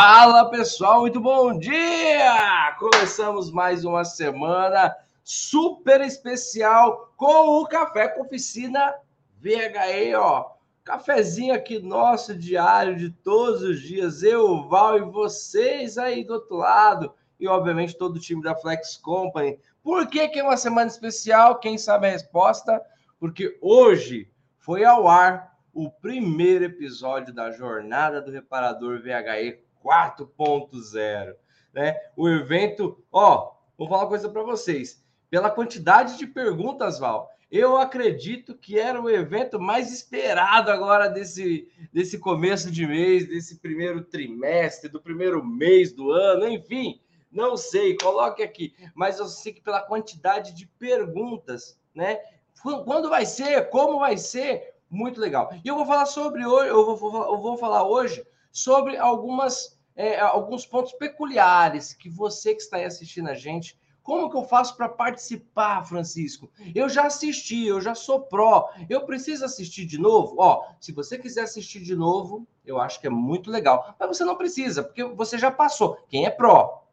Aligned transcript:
Fala 0.00 0.48
pessoal, 0.48 1.00
muito 1.00 1.20
bom 1.20 1.58
dia! 1.58 2.72
Começamos 2.78 3.50
mais 3.50 3.84
uma 3.84 4.04
semana 4.04 4.94
super 5.24 6.00
especial 6.02 7.12
com 7.16 7.60
o 7.60 7.66
Café 7.66 8.06
com 8.06 8.22
Oficina 8.22 8.94
VHE, 9.40 10.14
ó. 10.14 10.52
Cafezinho 10.84 11.52
aqui 11.52 11.80
nosso 11.80 12.32
diário 12.32 12.96
de 12.96 13.10
todos 13.10 13.60
os 13.60 13.82
dias, 13.82 14.22
eu, 14.22 14.68
Val 14.68 14.98
e 14.98 15.00
vocês 15.00 15.98
aí 15.98 16.22
do 16.22 16.34
outro 16.34 16.58
lado, 16.58 17.12
e 17.40 17.48
obviamente 17.48 17.98
todo 17.98 18.18
o 18.18 18.20
time 18.20 18.40
da 18.40 18.54
Flex 18.54 18.96
Company. 18.98 19.58
Por 19.82 20.06
que, 20.06 20.28
que 20.28 20.38
é 20.38 20.44
uma 20.44 20.56
semana 20.56 20.86
especial? 20.86 21.58
Quem 21.58 21.76
sabe 21.76 22.06
a 22.06 22.12
resposta? 22.12 22.80
Porque 23.18 23.58
hoje 23.60 24.30
foi 24.58 24.84
ao 24.84 25.08
ar 25.08 25.58
o 25.74 25.90
primeiro 25.90 26.66
episódio 26.66 27.34
da 27.34 27.50
Jornada 27.50 28.22
do 28.22 28.30
Reparador 28.30 29.02
VHE 29.02 29.66
4.0, 29.84 31.34
né? 31.72 31.96
O 32.16 32.28
evento, 32.28 33.02
ó, 33.12 33.52
vou 33.76 33.88
falar 33.88 34.02
uma 34.02 34.08
coisa 34.08 34.28
para 34.28 34.42
vocês. 34.42 35.04
Pela 35.30 35.50
quantidade 35.50 36.16
de 36.16 36.26
perguntas, 36.26 36.98
Val, 36.98 37.30
eu 37.50 37.76
acredito 37.78 38.56
que 38.56 38.78
era 38.78 39.00
o 39.00 39.08
evento 39.08 39.58
mais 39.58 39.92
esperado 39.92 40.70
agora 40.70 41.08
desse, 41.08 41.68
desse 41.92 42.18
começo 42.18 42.70
de 42.70 42.86
mês, 42.86 43.26
desse 43.26 43.58
primeiro 43.58 44.04
trimestre, 44.04 44.90
do 44.90 45.00
primeiro 45.00 45.44
mês 45.44 45.92
do 45.92 46.10
ano, 46.10 46.46
enfim, 46.46 47.00
não 47.30 47.56
sei, 47.56 47.96
coloque 47.96 48.42
aqui, 48.42 48.74
mas 48.94 49.18
eu 49.18 49.26
sei 49.26 49.52
que 49.52 49.60
pela 49.60 49.82
quantidade 49.82 50.54
de 50.54 50.66
perguntas, 50.66 51.78
né? 51.94 52.18
Quando 52.62 53.08
vai 53.08 53.24
ser, 53.24 53.68
como 53.70 53.98
vai 54.00 54.16
ser, 54.18 54.74
muito 54.90 55.20
legal. 55.20 55.50
E 55.64 55.68
eu 55.68 55.76
vou 55.76 55.86
falar 55.86 56.06
sobre 56.06 56.44
hoje, 56.44 56.70
eu 56.70 56.96
vou, 56.96 57.24
eu 57.24 57.38
vou 57.38 57.56
falar 57.56 57.86
hoje 57.86 58.26
sobre 58.50 58.96
algumas, 58.96 59.78
é, 59.94 60.18
alguns 60.20 60.66
pontos 60.66 60.92
peculiares 60.92 61.94
que 61.94 62.08
você 62.08 62.54
que 62.54 62.62
está 62.62 62.76
aí 62.76 62.84
assistindo 62.84 63.28
a 63.28 63.34
gente. 63.34 63.78
Como 64.02 64.30
que 64.30 64.36
eu 64.38 64.44
faço 64.44 64.74
para 64.74 64.88
participar, 64.88 65.84
Francisco? 65.84 66.50
Eu 66.74 66.88
já 66.88 67.04
assisti, 67.04 67.66
eu 67.66 67.78
já 67.78 67.94
sou 67.94 68.22
pró. 68.22 68.70
Eu 68.88 69.04
preciso 69.04 69.44
assistir 69.44 69.84
de 69.84 69.98
novo? 69.98 70.36
Ó, 70.38 70.64
se 70.80 70.92
você 70.92 71.18
quiser 71.18 71.42
assistir 71.42 71.82
de 71.82 71.94
novo, 71.94 72.46
eu 72.64 72.80
acho 72.80 72.98
que 73.00 73.06
é 73.06 73.10
muito 73.10 73.50
legal. 73.50 73.94
Mas 74.00 74.08
você 74.08 74.24
não 74.24 74.34
precisa, 74.34 74.82
porque 74.82 75.04
você 75.04 75.36
já 75.36 75.50
passou. 75.50 75.96
Quem 76.08 76.24
é 76.24 76.30
pró? 76.30 76.86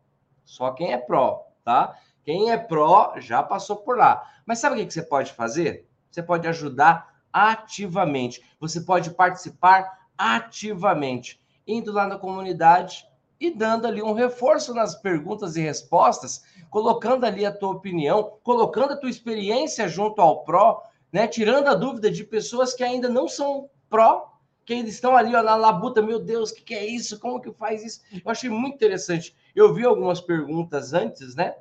Só 0.44 0.72
quem 0.72 0.92
é 0.92 0.98
pró, 0.98 1.48
tá? 1.64 1.98
Quem 2.26 2.52
é 2.52 2.58
pró 2.58 3.14
já 3.18 3.42
passou 3.42 3.78
por 3.78 3.98
lá. 3.98 4.30
Mas 4.46 4.60
sabe 4.60 4.82
o 4.82 4.86
que 4.86 4.94
você 4.94 5.02
pode 5.02 5.32
fazer? 5.32 5.88
Você 6.12 6.22
pode 6.22 6.48
ajudar 6.48 7.22
ativamente. 7.32 8.44
Você 8.60 8.82
pode 8.82 9.12
participar 9.12 10.10
ativamente 10.18 11.42
indo 11.68 11.92
lá 11.92 12.08
na 12.08 12.18
comunidade 12.18 13.08
e 13.40 13.52
dando 13.52 13.88
ali 13.88 14.02
um 14.02 14.14
reforço 14.14 14.74
nas 14.74 14.96
perguntas 14.96 15.56
e 15.56 15.62
respostas, 15.62 16.44
colocando 16.70 17.26
ali 17.26 17.46
a 17.46 17.52
tua 17.52 17.72
opinião, 17.72 18.38
colocando 18.44 18.94
a 18.94 18.98
tua 18.98 19.10
experiência 19.10 19.88
junto 19.88 20.22
ao 20.22 20.44
pró, 20.44 20.82
né? 21.12 21.28
Tirando 21.28 21.68
a 21.68 21.76
dúvida 21.76 22.10
de 22.10 22.24
pessoas 22.24 22.74
que 22.74 22.84
ainda 22.84 23.10
não 23.10 23.28
são 23.28 23.70
pró, 23.90 24.34
que 24.66 24.74
ainda 24.74 24.90
estão 24.90 25.16
ali 25.16 25.36
ó, 25.36 25.44
na 25.44 25.56
labuta, 25.56 26.02
meu 26.02 26.20
Deus, 26.20 26.52
o 26.52 26.56
que, 26.56 26.62
que 26.62 26.74
é 26.74 26.86
isso? 26.86 27.20
Como 27.20 27.42
que 27.42 27.52
faz 27.54 27.84
isso? 27.84 28.02
Eu 28.12 28.32
achei 28.32 28.50
muito 28.50 28.76
interessante. 28.76 29.36
Eu 29.56 29.74
vi 29.74 29.86
algumas 29.86 30.20
perguntas 30.20 30.94
antes, 30.94 31.36
né? 31.36 31.56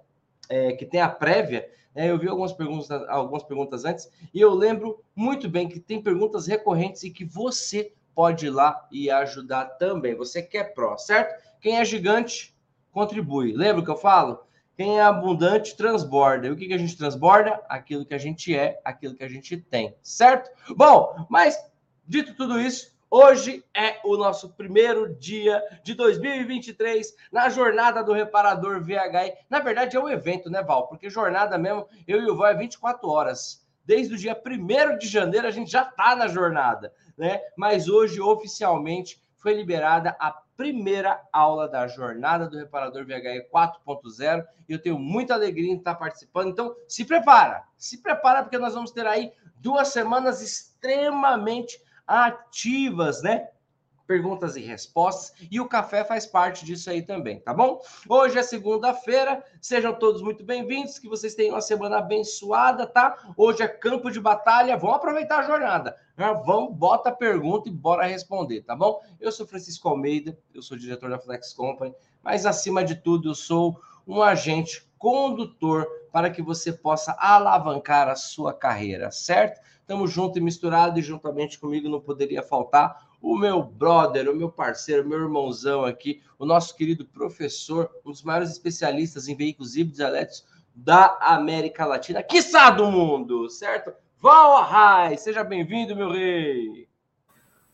É, 0.48 0.72
que 0.72 0.84
tem 0.84 1.00
a 1.00 1.08
prévia, 1.08 1.68
né? 1.94 2.10
eu 2.10 2.18
vi 2.18 2.28
algumas 2.28 2.52
perguntas, 2.52 2.90
algumas 3.08 3.42
perguntas 3.42 3.84
antes, 3.84 4.10
e 4.32 4.38
eu 4.38 4.52
lembro 4.52 5.02
muito 5.16 5.48
bem 5.48 5.68
que 5.68 5.80
tem 5.80 6.02
perguntas 6.02 6.46
recorrentes 6.46 7.02
e 7.02 7.10
que 7.10 7.24
você 7.24 7.94
pode 8.14 8.46
ir 8.46 8.50
lá 8.50 8.86
e 8.90 9.10
ajudar 9.10 9.64
também. 9.64 10.14
Você 10.14 10.42
quer 10.42 10.58
é 10.58 10.64
pró, 10.64 10.96
certo? 10.96 11.42
Quem 11.60 11.78
é 11.78 11.84
gigante, 11.84 12.54
contribui. 12.92 13.52
Lembra 13.52 13.82
o 13.82 13.84
que 13.84 13.90
eu 13.90 13.96
falo? 13.96 14.44
Quem 14.76 14.98
é 14.98 15.02
abundante, 15.02 15.76
transborda. 15.76 16.46
E 16.46 16.50
o 16.50 16.56
que, 16.56 16.66
que 16.66 16.74
a 16.74 16.78
gente 16.78 16.96
transborda? 16.96 17.60
Aquilo 17.68 18.04
que 18.04 18.14
a 18.14 18.18
gente 18.18 18.54
é, 18.54 18.80
aquilo 18.84 19.14
que 19.14 19.24
a 19.24 19.28
gente 19.28 19.56
tem, 19.56 19.96
certo? 20.02 20.50
Bom, 20.74 21.26
mas 21.28 21.58
dito 22.06 22.34
tudo 22.34 22.60
isso, 22.60 22.92
hoje 23.10 23.64
é 23.72 24.00
o 24.04 24.16
nosso 24.16 24.50
primeiro 24.50 25.14
dia 25.14 25.62
de 25.84 25.94
2023 25.94 27.14
na 27.30 27.48
jornada 27.48 28.02
do 28.02 28.12
reparador 28.12 28.82
VHI. 28.82 29.34
Na 29.48 29.60
verdade, 29.60 29.96
é 29.96 30.00
um 30.00 30.08
evento, 30.08 30.50
né, 30.50 30.62
Val? 30.62 30.88
Porque 30.88 31.08
jornada 31.08 31.56
mesmo, 31.56 31.88
eu 32.06 32.20
e 32.20 32.30
o 32.30 32.36
Val 32.36 32.48
é 32.48 32.56
24 32.56 33.08
horas. 33.08 33.64
Desde 33.86 34.14
o 34.14 34.18
dia 34.18 34.40
1 34.44 34.98
de 34.98 35.06
janeiro 35.06 35.46
a 35.46 35.50
gente 35.50 35.70
já 35.70 35.82
está 35.82 36.16
na 36.16 36.26
jornada 36.26 36.92
né? 37.16 37.40
Mas 37.56 37.88
hoje, 37.88 38.20
oficialmente, 38.20 39.20
foi 39.36 39.54
liberada 39.54 40.16
a 40.18 40.30
primeira 40.56 41.20
aula 41.32 41.68
da 41.68 41.86
jornada 41.86 42.48
do 42.48 42.56
reparador 42.56 43.04
VHE 43.04 43.48
4.0 43.52 44.44
e 44.68 44.72
eu 44.72 44.80
tenho 44.80 44.98
muita 44.98 45.34
alegria 45.34 45.70
em 45.70 45.76
estar 45.76 45.94
participando. 45.96 46.50
Então, 46.50 46.74
se 46.88 47.04
prepara, 47.04 47.64
se 47.76 47.98
prepara 47.98 48.42
porque 48.42 48.58
nós 48.58 48.74
vamos 48.74 48.90
ter 48.90 49.06
aí 49.06 49.32
duas 49.56 49.88
semanas 49.88 50.40
extremamente 50.40 51.82
ativas, 52.06 53.22
né? 53.22 53.48
Perguntas 54.06 54.56
e 54.56 54.60
respostas, 54.60 55.32
e 55.50 55.60
o 55.60 55.68
café 55.68 56.04
faz 56.04 56.26
parte 56.26 56.64
disso 56.64 56.90
aí 56.90 57.02
também, 57.02 57.40
tá 57.40 57.54
bom? 57.54 57.80
Hoje 58.08 58.38
é 58.38 58.42
segunda-feira, 58.42 59.42
sejam 59.60 59.94
todos 59.94 60.20
muito 60.22 60.44
bem-vindos, 60.44 60.98
que 60.98 61.08
vocês 61.08 61.34
tenham 61.34 61.54
uma 61.54 61.60
semana 61.60 61.98
abençoada, 61.98 62.86
tá? 62.86 63.16
Hoje 63.36 63.62
é 63.62 63.68
campo 63.68 64.10
de 64.10 64.20
batalha, 64.20 64.76
vamos 64.76 64.96
aproveitar 64.96 65.40
a 65.40 65.46
jornada. 65.46 65.96
Já 66.16 66.32
vamos, 66.32 66.74
bota 66.74 67.08
a 67.08 67.12
pergunta 67.12 67.68
e 67.68 67.72
bora 67.72 68.06
responder, 68.06 68.62
tá 68.62 68.76
bom? 68.76 69.00
Eu 69.18 69.32
sou 69.32 69.46
Francisco 69.46 69.88
Almeida, 69.88 70.38
eu 70.54 70.62
sou 70.62 70.76
diretor 70.76 71.10
da 71.10 71.18
Flex 71.18 71.52
Company, 71.54 71.94
mas 72.22 72.46
acima 72.46 72.84
de 72.84 72.96
tudo 72.96 73.30
eu 73.30 73.34
sou 73.34 73.80
um 74.06 74.22
agente 74.22 74.86
condutor 74.98 75.86
para 76.12 76.30
que 76.30 76.42
você 76.42 76.72
possa 76.72 77.16
alavancar 77.18 78.08
a 78.08 78.16
sua 78.16 78.54
carreira, 78.54 79.10
certo? 79.10 79.60
Estamos 79.80 80.10
junto 80.10 80.38
e 80.38 80.40
misturado 80.40 80.98
e 80.98 81.02
juntamente 81.02 81.58
comigo 81.58 81.88
não 81.88 82.00
poderia 82.00 82.42
faltar 82.42 83.13
o 83.24 83.38
meu 83.38 83.62
brother, 83.62 84.28
o 84.28 84.36
meu 84.36 84.50
parceiro, 84.50 85.02
o 85.02 85.08
meu 85.08 85.18
irmãozão 85.18 85.82
aqui, 85.82 86.22
o 86.38 86.44
nosso 86.44 86.76
querido 86.76 87.06
professor, 87.06 87.90
um 88.04 88.10
dos 88.10 88.22
maiores 88.22 88.50
especialistas 88.50 89.28
em 89.28 89.34
veículos 89.34 89.76
híbridos 89.76 89.98
elétricos 89.98 90.44
da 90.74 91.16
América 91.22 91.86
Latina, 91.86 92.22
quiçá 92.22 92.68
do 92.68 92.90
mundo, 92.90 93.48
certo? 93.48 93.94
Val 94.20 94.58
Arraes, 94.58 95.22
seja 95.22 95.42
bem-vindo, 95.42 95.96
meu 95.96 96.10
rei. 96.10 96.86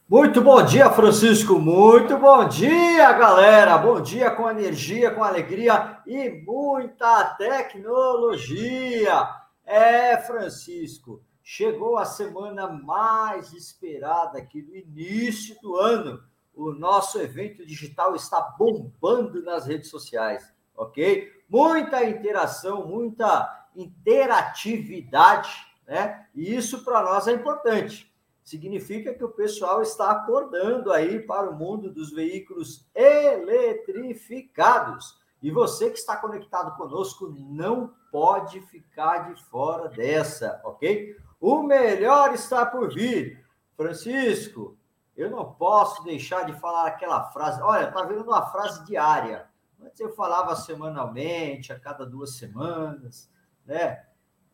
Muito 0.09 0.41
bom 0.41 0.63
dia, 0.63 0.89
Francisco. 0.91 1.59
Muito 1.59 2.17
bom 2.17 2.47
dia, 2.47 3.13
galera. 3.13 3.77
Bom 3.77 4.01
dia 4.01 4.31
com 4.31 4.49
energia, 4.49 5.11
com 5.11 5.25
alegria 5.25 5.99
e 6.07 6.31
muita 6.45 7.25
tecnologia. 7.37 9.29
É, 9.67 10.17
Francisco. 10.17 11.23
Chegou 11.53 11.99
a 11.99 12.05
semana 12.05 12.69
mais 12.69 13.53
esperada 13.53 14.39
aqui 14.39 14.63
no 14.63 14.77
início 14.77 15.61
do 15.61 15.75
ano. 15.75 16.23
O 16.55 16.71
nosso 16.71 17.21
evento 17.21 17.67
digital 17.67 18.15
está 18.15 18.41
bombando 18.41 19.43
nas 19.43 19.67
redes 19.67 19.91
sociais, 19.91 20.55
ok? 20.77 21.29
Muita 21.49 22.05
interação, 22.05 22.87
muita 22.87 23.69
interatividade, 23.75 25.51
né? 25.89 26.29
E 26.37 26.55
isso 26.55 26.85
para 26.85 27.03
nós 27.03 27.27
é 27.27 27.33
importante. 27.33 28.09
Significa 28.45 29.13
que 29.13 29.25
o 29.25 29.33
pessoal 29.33 29.83
está 29.83 30.13
acordando 30.13 30.93
aí 30.93 31.19
para 31.19 31.51
o 31.51 31.57
mundo 31.57 31.93
dos 31.93 32.13
veículos 32.13 32.89
eletrificados. 32.95 35.19
E 35.43 35.51
você 35.51 35.91
que 35.91 35.99
está 35.99 36.17
conectado 36.17 36.77
conosco 36.77 37.35
não 37.37 37.93
pode 38.13 38.61
ficar 38.61 39.35
de 39.35 39.43
fora 39.47 39.89
dessa, 39.89 40.61
ok? 40.65 41.19
O 41.41 41.63
melhor 41.63 42.35
está 42.35 42.67
por 42.67 42.93
vir. 42.93 43.43
Francisco, 43.77 44.77
eu 45.17 45.31
não 45.31 45.53
posso 45.53 46.05
deixar 46.05 46.45
de 46.45 46.53
falar 46.61 46.87
aquela 46.87 47.31
frase. 47.31 47.63
Olha, 47.63 47.91
tá 47.91 48.03
vendo 48.03 48.23
uma 48.23 48.47
frase 48.47 48.85
diária. 48.85 49.49
Antes 49.83 50.01
eu 50.01 50.15
falava 50.15 50.55
semanalmente, 50.55 51.73
a 51.73 51.81
cada 51.81 52.05
duas 52.05 52.37
semanas, 52.37 53.31
né? 53.65 54.05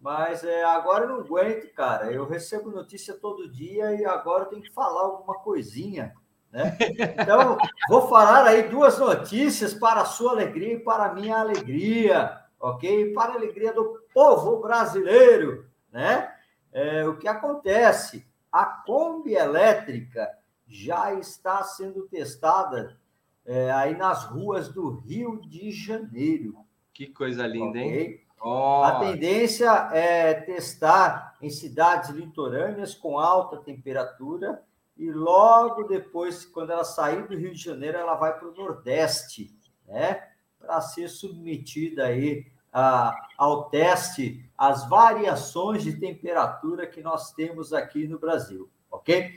Mas 0.01 0.45
é, 0.45 0.63
agora 0.63 1.05
eu 1.05 1.09
não 1.09 1.21
aguento, 1.21 1.73
cara. 1.75 2.13
Eu 2.13 2.27
recebo 2.29 2.71
notícia 2.71 3.15
todo 3.15 3.51
dia 3.51 3.93
e 3.95 4.05
agora 4.05 4.45
eu 4.45 4.49
tenho 4.51 4.63
que 4.63 4.73
falar 4.73 5.01
alguma 5.01 5.35
coisinha, 5.41 6.15
né? 6.53 6.77
Então, 7.21 7.59
vou 7.89 8.09
falar 8.09 8.47
aí 8.47 8.69
duas 8.69 8.99
notícias 8.99 9.75
para 9.75 10.03
a 10.03 10.05
sua 10.05 10.31
alegria 10.33 10.75
e 10.75 10.81
para 10.81 11.07
a 11.07 11.15
minha 11.15 11.39
alegria, 11.39 12.41
ok? 12.61 13.13
Para 13.13 13.33
a 13.33 13.37
alegria 13.37 13.73
do 13.73 14.01
povo 14.15 14.61
brasileiro, 14.61 15.67
né? 15.91 16.36
É, 16.77 17.09
o 17.09 17.17
que 17.17 17.27
acontece? 17.27 18.27
A 18.53 18.67
Kombi 18.67 19.33
elétrica 19.33 20.31
já 20.69 21.15
está 21.15 21.63
sendo 21.63 22.07
testada 22.07 22.99
é, 23.47 23.71
aí 23.71 23.97
nas 23.97 24.25
ruas 24.27 24.69
do 24.69 24.91
Rio 24.91 25.41
de 25.41 25.71
Janeiro. 25.71 26.55
Que 26.93 27.07
coisa 27.07 27.47
linda, 27.47 27.79
okay? 27.79 28.03
hein? 28.03 28.21
Oh. 28.43 28.83
A 28.83 29.01
tendência 29.01 29.71
é 29.91 30.35
testar 30.35 31.39
em 31.41 31.49
cidades 31.49 32.11
litorâneas 32.11 32.95
com 32.95 33.19
alta 33.19 33.57
temperatura 33.57 34.63
e 34.99 35.11
logo 35.11 35.85
depois, 35.85 36.45
quando 36.45 36.73
ela 36.73 36.85
sair 36.85 37.27
do 37.27 37.39
Rio 37.39 37.55
de 37.55 37.63
Janeiro, 37.63 37.97
ela 37.97 38.17
vai 38.17 38.39
para 38.39 38.49
o 38.49 38.55
Nordeste, 38.55 39.51
né? 39.87 40.29
Para 40.59 40.83
ser 40.83 41.09
submetida 41.09 42.05
aí 42.05 42.53
a, 42.79 43.17
ao 43.39 43.71
teste, 43.71 44.45
as 44.57 44.87
variações 44.87 45.83
de 45.83 45.97
temperatura 45.97 46.87
que 46.87 47.01
nós 47.01 47.33
temos 47.33 47.73
aqui 47.73 48.07
no 48.07 48.19
Brasil, 48.19 48.69
ok? 48.91 49.33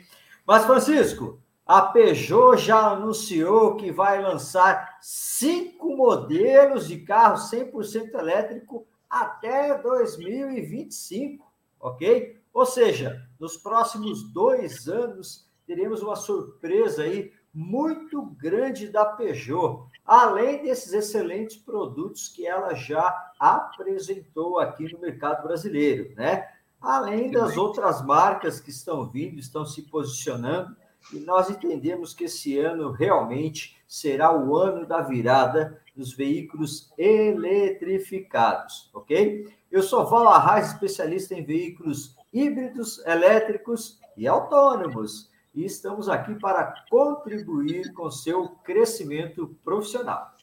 Mas, 0.46 0.66
Francisco, 0.66 1.40
a 1.66 1.84
Peugeot 1.84 2.58
já 2.58 2.92
anunciou 2.92 3.78
que 3.78 3.94
vai 3.94 4.22
lançar 4.22 4.98
cinco 5.02 5.96
modelos 5.96 6.86
de 6.86 7.00
carro 7.00 7.38
100% 7.38 8.14
elétrico 8.16 8.86
até 9.10 9.78
2025, 9.78 11.50
ok? 11.80 12.38
Ou 12.54 12.66
seja, 12.66 13.26
nos 13.40 13.56
próximos 13.56 14.34
dois 14.34 14.90
anos 14.90 15.48
teremos 15.66 16.02
uma 16.02 16.18
surpresa 16.18 17.04
aí 17.04 17.32
muito 17.54 18.22
grande 18.22 18.90
da 18.90 19.06
Peugeot, 19.06 19.86
além 20.10 20.64
desses 20.64 20.92
excelentes 20.92 21.56
produtos 21.58 22.30
que 22.30 22.48
ela 22.48 22.74
já 22.74 23.32
apresentou 23.40 24.58
aqui 24.58 24.92
no 24.92 25.00
mercado 25.00 25.44
brasileiro, 25.44 26.16
né? 26.16 26.48
Além 26.82 27.30
das 27.30 27.56
outras 27.56 28.04
marcas 28.04 28.60
que 28.60 28.72
estão 28.72 29.08
vindo, 29.08 29.38
estão 29.38 29.68
se 29.68 29.84
posicionando 29.84 30.76
e 31.14 31.20
nós 31.20 31.52
entendemos 31.52 32.16
que 32.16 32.24
esse 32.24 32.58
ano 32.58 32.92
realmente 32.92 33.78
será 33.88 34.36
o 34.36 34.56
ano 34.58 34.84
da 34.88 35.02
virada 35.02 35.80
dos 35.96 36.12
veículos 36.14 36.92
eletrificados, 36.98 38.90
ok? 38.96 39.48
Eu 39.72 39.84
sou 39.84 40.08
Val 40.08 40.28
Arraes, 40.30 40.70
especialista 40.70 41.36
em 41.36 41.46
veículos 41.46 42.16
híbridos, 42.34 42.98
elétricos 43.06 44.00
e 44.18 44.28
autônomos, 44.28 45.30
e 45.60 45.66
estamos 45.66 46.08
aqui 46.08 46.34
para 46.36 46.74
contribuir 46.90 47.92
com 47.92 48.10
seu 48.10 48.48
crescimento 48.64 49.58
profissional. 49.62 50.34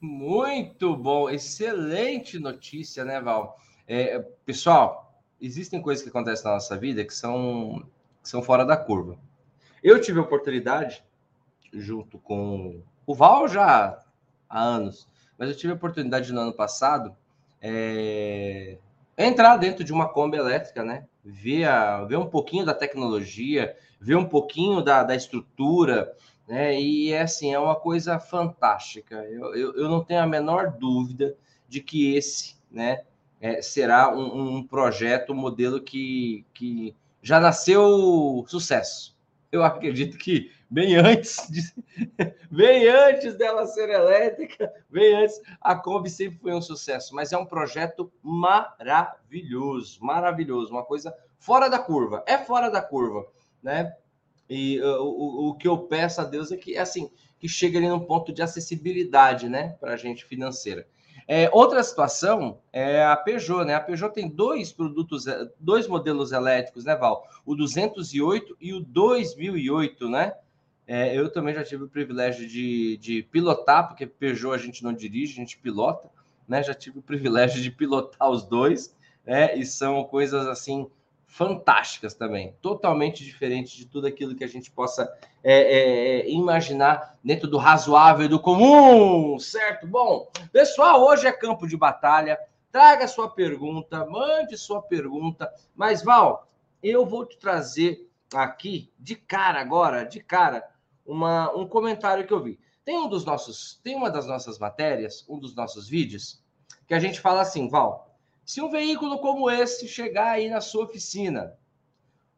Muito 0.00 0.96
bom, 0.96 1.28
excelente 1.28 2.38
notícia, 2.38 3.04
né, 3.04 3.20
Val? 3.20 3.58
É, 3.88 4.20
pessoal, 4.46 5.12
existem 5.40 5.82
coisas 5.82 6.04
que 6.04 6.08
acontecem 6.08 6.44
na 6.44 6.52
nossa 6.52 6.76
vida 6.76 7.04
que 7.04 7.12
são, 7.12 7.84
que 8.22 8.28
são 8.28 8.44
fora 8.44 8.64
da 8.64 8.76
curva. 8.76 9.18
Eu 9.82 10.00
tive 10.00 10.20
a 10.20 10.22
oportunidade, 10.22 11.02
junto 11.72 12.16
com 12.18 12.80
o 13.04 13.12
Val 13.12 13.48
já 13.48 13.98
há 14.48 14.62
anos, 14.62 15.08
mas 15.36 15.48
eu 15.48 15.56
tive 15.56 15.72
a 15.72 15.76
oportunidade 15.76 16.32
no 16.32 16.40
ano 16.40 16.52
passado 16.52 17.12
é, 17.60 18.78
entrar 19.18 19.56
dentro 19.56 19.82
de 19.82 19.92
uma 19.92 20.08
Kombi 20.08 20.36
elétrica, 20.36 20.84
né? 20.84 21.06
Ver, 21.24 21.64
a, 21.64 22.04
ver 22.04 22.18
um 22.18 22.30
pouquinho 22.30 22.64
da 22.64 22.72
tecnologia, 22.74 23.76
ver 24.04 24.16
um 24.16 24.28
pouquinho 24.28 24.82
da, 24.82 25.02
da 25.02 25.16
estrutura, 25.16 26.14
né? 26.46 26.78
E 26.78 27.12
é 27.12 27.22
assim, 27.22 27.52
é 27.54 27.58
uma 27.58 27.74
coisa 27.74 28.18
fantástica. 28.18 29.16
Eu, 29.24 29.54
eu, 29.54 29.74
eu 29.74 29.88
não 29.88 30.04
tenho 30.04 30.20
a 30.20 30.26
menor 30.26 30.72
dúvida 30.72 31.34
de 31.66 31.80
que 31.80 32.14
esse, 32.14 32.56
né, 32.70 33.04
é, 33.40 33.62
será 33.62 34.14
um, 34.14 34.56
um 34.56 34.62
projeto, 34.66 35.32
um 35.32 35.36
modelo 35.36 35.80
que, 35.80 36.44
que 36.52 36.94
já 37.22 37.40
nasceu 37.40 38.44
sucesso 38.46 39.14
eu 39.54 39.62
acredito 39.62 40.18
que 40.18 40.50
bem 40.68 40.96
antes 40.96 41.48
de, 41.48 41.62
bem 42.50 42.88
antes 42.88 43.36
dela 43.36 43.66
ser 43.66 43.88
elétrica, 43.88 44.70
bem 44.90 45.14
antes, 45.14 45.40
a 45.60 45.76
Kombi 45.76 46.10
sempre 46.10 46.40
foi 46.40 46.52
um 46.52 46.60
sucesso, 46.60 47.14
mas 47.14 47.32
é 47.32 47.38
um 47.38 47.46
projeto 47.46 48.12
maravilhoso, 48.20 50.04
maravilhoso, 50.04 50.72
uma 50.72 50.84
coisa 50.84 51.14
fora 51.38 51.68
da 51.68 51.78
curva, 51.78 52.24
é 52.26 52.36
fora 52.36 52.68
da 52.68 52.82
curva, 52.82 53.24
né? 53.64 53.92
E 54.48 54.78
uh, 54.80 55.02
o, 55.02 55.48
o 55.48 55.54
que 55.54 55.66
eu 55.66 55.78
peço 55.78 56.20
a 56.20 56.24
Deus 56.24 56.52
é 56.52 56.56
que 56.56 56.76
assim 56.76 57.10
que 57.44 57.48
chegue 57.48 57.76
ali 57.76 57.88
num 57.88 58.00
ponto 58.00 58.32
de 58.32 58.40
acessibilidade, 58.40 59.50
né, 59.50 59.76
para 59.78 59.92
a 59.92 59.96
gente 59.96 60.24
financeira. 60.24 60.86
É, 61.28 61.50
outra 61.52 61.82
situação 61.82 62.58
é 62.72 63.04
a 63.04 63.16
Peugeot, 63.16 63.64
né? 63.64 63.74
A 63.74 63.80
Peugeot 63.80 64.14
tem 64.14 64.28
dois 64.28 64.72
produtos, 64.72 65.26
é, 65.26 65.48
dois 65.58 65.86
modelos 65.86 66.32
elétricos, 66.32 66.84
né, 66.84 66.94
Val? 66.94 67.26
O 67.44 67.54
208 67.54 68.56
e 68.60 68.72
o 68.72 68.80
2008, 68.80 70.08
né? 70.08 70.32
É, 70.86 71.16
eu 71.16 71.30
também 71.30 71.54
já 71.54 71.64
tive 71.64 71.84
o 71.84 71.88
privilégio 71.88 72.46
de, 72.46 72.98
de 72.98 73.22
pilotar, 73.22 73.88
porque 73.88 74.06
Peugeot 74.06 74.54
a 74.54 74.58
gente 74.58 74.82
não 74.82 74.92
dirige, 74.92 75.32
a 75.32 75.36
gente 75.36 75.58
pilota, 75.58 76.10
né? 76.46 76.62
Já 76.62 76.74
tive 76.74 76.98
o 76.98 77.02
privilégio 77.02 77.62
de 77.62 77.70
pilotar 77.70 78.30
os 78.30 78.44
dois, 78.44 78.94
né? 79.24 79.56
E 79.56 79.64
são 79.64 80.04
coisas 80.04 80.46
assim 80.46 80.86
fantásticas 81.34 82.14
também, 82.14 82.54
totalmente 82.62 83.24
diferentes 83.24 83.72
de 83.72 83.86
tudo 83.86 84.06
aquilo 84.06 84.36
que 84.36 84.44
a 84.44 84.48
gente 84.48 84.70
possa 84.70 85.12
é, 85.42 85.52
é, 85.52 86.20
é, 86.20 86.30
imaginar 86.30 87.18
dentro 87.24 87.48
do 87.48 87.58
razoável 87.58 88.26
e 88.26 88.28
do 88.28 88.38
comum, 88.38 89.36
certo? 89.40 89.84
Bom, 89.84 90.30
pessoal, 90.52 91.02
hoje 91.02 91.26
é 91.26 91.32
campo 91.32 91.66
de 91.66 91.76
batalha. 91.76 92.38
Traga 92.70 93.08
sua 93.08 93.28
pergunta, 93.28 94.06
mande 94.06 94.56
sua 94.56 94.80
pergunta. 94.80 95.52
Mas, 95.74 96.04
Val, 96.04 96.46
eu 96.80 97.04
vou 97.04 97.26
te 97.26 97.36
trazer 97.36 98.08
aqui, 98.32 98.92
de 98.96 99.16
cara 99.16 99.60
agora, 99.60 100.04
de 100.04 100.20
cara, 100.20 100.64
uma, 101.04 101.52
um 101.52 101.66
comentário 101.66 102.24
que 102.24 102.32
eu 102.32 102.44
vi. 102.44 102.60
Tem 102.84 102.96
um 102.96 103.08
dos 103.08 103.24
nossos, 103.24 103.80
tem 103.82 103.96
uma 103.96 104.08
das 104.08 104.28
nossas 104.28 104.56
matérias, 104.56 105.26
um 105.28 105.40
dos 105.40 105.52
nossos 105.52 105.88
vídeos, 105.88 106.40
que 106.86 106.94
a 106.94 107.00
gente 107.00 107.20
fala 107.20 107.40
assim, 107.40 107.68
Val, 107.68 108.13
se 108.44 108.60
um 108.60 108.70
veículo 108.70 109.18
como 109.18 109.50
esse 109.50 109.88
chegar 109.88 110.32
aí 110.32 110.48
na 110.48 110.60
sua 110.60 110.84
oficina, 110.84 111.56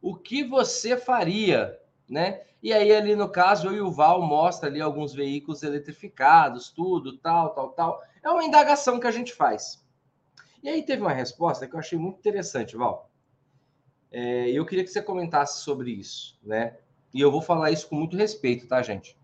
o 0.01 0.15
que 0.15 0.43
você 0.43 0.95
faria, 0.95 1.77
né? 2.09 2.41
E 2.61 2.73
aí 2.73 2.95
ali 2.95 3.15
no 3.15 3.29
caso 3.29 3.67
eu 3.67 3.73
e 3.75 3.81
o 3.81 3.91
Val 3.91 4.21
mostra 4.21 4.69
ali 4.69 4.81
alguns 4.81 5.13
veículos 5.13 5.63
eletrificados, 5.63 6.69
tudo, 6.69 7.17
tal, 7.17 7.53
tal, 7.53 7.69
tal. 7.69 8.03
É 8.23 8.29
uma 8.29 8.43
indagação 8.43 8.99
que 8.99 9.07
a 9.07 9.11
gente 9.11 9.33
faz. 9.33 9.85
E 10.63 10.69
aí 10.69 10.83
teve 10.83 11.01
uma 11.01 11.13
resposta 11.13 11.67
que 11.67 11.75
eu 11.75 11.79
achei 11.79 11.97
muito 11.97 12.19
interessante, 12.19 12.75
Val. 12.75 13.09
É, 14.11 14.49
eu 14.49 14.65
queria 14.65 14.83
que 14.83 14.89
você 14.89 15.01
comentasse 15.01 15.61
sobre 15.61 15.91
isso, 15.91 16.39
né? 16.41 16.77
E 17.13 17.21
eu 17.21 17.31
vou 17.31 17.41
falar 17.41 17.71
isso 17.71 17.87
com 17.89 17.95
muito 17.95 18.15
respeito, 18.15 18.67
tá, 18.67 18.81
gente? 18.81 19.17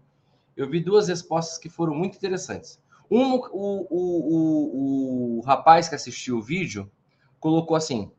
Eu 0.56 0.70
vi 0.70 0.80
duas 0.80 1.08
respostas 1.08 1.58
que 1.58 1.70
foram 1.70 1.96
muito 1.96 2.18
interessantes. 2.18 2.80
Um, 3.16 3.36
o, 3.36 3.88
o, 3.92 3.98
o, 4.32 5.38
o 5.38 5.42
rapaz 5.42 5.88
que 5.88 5.94
assistiu 5.94 6.40
o 6.40 6.42
vídeo 6.42 6.92
colocou 7.40 7.78
assim: 7.78 8.12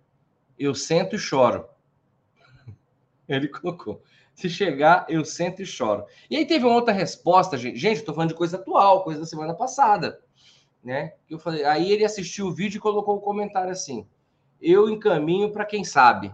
Eu 0.56 0.72
sento 0.72 1.16
e 1.16 1.18
choro. 1.18 1.68
Ele 3.28 3.48
colocou. 3.48 4.00
Se 4.36 4.48
chegar, 4.48 5.04
eu 5.08 5.24
sento 5.24 5.62
e 5.62 5.66
choro. 5.66 6.04
E 6.30 6.36
aí 6.36 6.46
teve 6.46 6.64
uma 6.64 6.76
outra 6.76 6.94
resposta, 6.94 7.58
gente. 7.58 7.76
Gente, 7.76 7.98
estou 7.98 8.14
falando 8.14 8.28
de 8.28 8.36
coisa 8.36 8.56
atual, 8.56 9.02
coisa 9.02 9.18
da 9.20 9.26
semana 9.26 9.52
passada. 9.52 10.20
Né? 10.82 11.14
Eu 11.28 11.40
falei, 11.40 11.64
aí 11.64 11.90
ele 11.90 12.04
assistiu 12.04 12.46
o 12.46 12.52
vídeo 12.52 12.78
e 12.78 12.80
colocou 12.80 13.16
um 13.16 13.20
comentário 13.20 13.72
assim: 13.72 14.06
Eu 14.62 14.88
encaminho 14.88 15.50
para 15.50 15.64
quem 15.64 15.82
sabe. 15.82 16.32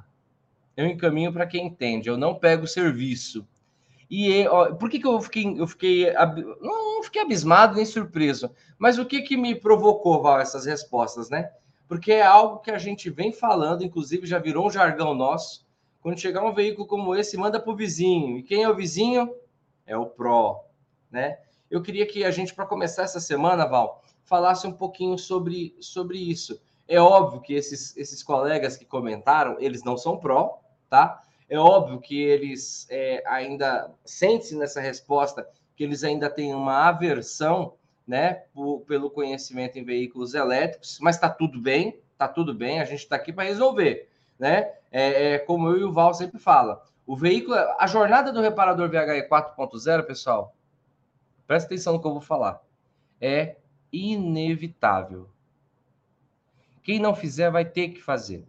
Eu 0.77 0.87
encaminho 0.87 1.33
para 1.33 1.47
quem 1.47 1.67
entende. 1.67 2.11
Eu 2.11 2.19
não 2.19 2.35
pego 2.35 2.67
serviço. 2.67 3.49
E 4.11 4.45
ó, 4.49 4.75
por 4.75 4.91
que, 4.91 4.99
que 4.99 5.07
eu 5.07 5.21
fiquei, 5.21 5.61
eu 5.61 5.67
fiquei 5.69 6.13
não, 6.61 6.97
não, 6.97 7.03
fiquei 7.05 7.23
abismado 7.23 7.77
nem 7.77 7.87
surpreso, 7.87 8.51
mas 8.77 8.99
o 8.99 9.07
que, 9.07 9.23
que 9.23 9.37
me 9.37 9.55
provocou, 9.55 10.21
Val, 10.21 10.41
essas 10.41 10.67
respostas, 10.67 11.31
né? 11.31 11.53
Porque 11.87 12.13
é 12.13 12.23
algo 12.23 12.59
que 12.59 12.73
a 12.73 12.79
gente 12.79 13.09
vem 13.09 13.33
falando, 13.33 13.85
inclusive 13.85 14.27
já 14.27 14.39
virou 14.39 14.67
um 14.67 14.71
jargão 14.71 15.15
nosso. 15.15 15.65
Quando 16.01 16.19
chegar 16.19 16.45
um 16.45 16.53
veículo 16.53 16.89
como 16.89 17.15
esse, 17.15 17.37
manda 17.37 17.61
para 17.61 17.73
o 17.73 17.77
vizinho. 17.77 18.39
E 18.39 18.43
quem 18.43 18.65
é 18.65 18.69
o 18.69 18.75
vizinho? 18.75 19.33
É 19.87 19.97
o 19.97 20.07
Pro, 20.07 20.61
né? 21.11 21.39
Eu 21.71 21.81
queria 21.81 22.07
que 22.07 22.25
a 22.25 22.31
gente, 22.33 22.53
para 22.53 22.67
começar 22.67 23.03
essa 23.03 23.21
semana, 23.21 23.67
Val, 23.67 24.03
falasse 24.25 24.67
um 24.67 24.73
pouquinho 24.73 25.17
sobre, 25.19 25.77
sobre 25.81 26.19
isso. 26.19 26.61
É 26.89 27.01
óbvio 27.01 27.41
que 27.41 27.55
esses, 27.55 27.97
esses 27.97 28.23
colegas 28.23 28.77
que 28.77 28.85
comentaram, 28.85 29.57
eles 29.61 29.85
não 29.85 29.97
são 29.97 30.17
pró, 30.17 30.59
tá? 30.89 31.23
É 31.51 31.59
óbvio 31.59 32.01
que 32.01 32.17
eles 32.23 32.87
é, 32.89 33.25
ainda 33.27 33.93
sentem-se 34.05 34.57
nessa 34.57 34.81
resposta 34.81 35.47
que 35.75 35.83
eles 35.83 36.05
ainda 36.05 36.31
têm 36.31 36.55
uma 36.55 36.87
aversão 36.87 37.75
né, 38.07 38.45
por, 38.55 38.83
pelo 38.83 39.11
conhecimento 39.11 39.77
em 39.77 39.85
veículos 39.85 40.33
elétricos, 40.33 40.99
mas 41.01 41.17
está 41.17 41.29
tudo 41.29 41.61
bem, 41.61 42.01
está 42.13 42.29
tudo 42.29 42.55
bem, 42.55 42.81
a 42.81 42.85
gente 42.85 43.01
está 43.01 43.17
aqui 43.17 43.33
para 43.33 43.49
resolver. 43.49 44.09
Né? 44.39 44.73
É, 44.93 45.33
é, 45.33 45.39
como 45.39 45.69
eu 45.69 45.79
e 45.79 45.85
o 45.85 45.93
Val 45.93 46.15
sempre 46.15 46.39
fala, 46.39 46.85
o 47.05 47.17
veículo, 47.17 47.57
a 47.57 47.87
jornada 47.89 48.33
do 48.33 48.41
reparador 48.41 48.89
VHE 48.89 49.29
4.0, 49.29 50.05
pessoal, 50.05 50.55
presta 51.49 51.67
atenção 51.67 51.95
no 51.95 52.01
que 52.01 52.07
eu 52.07 52.13
vou 52.13 52.21
falar, 52.21 52.63
é 53.21 53.57
inevitável. 53.93 55.29
Quem 56.85 57.01
não 57.01 57.13
fizer 57.13 57.51
vai 57.51 57.65
ter 57.65 57.89
que 57.89 58.01
fazer. 58.01 58.47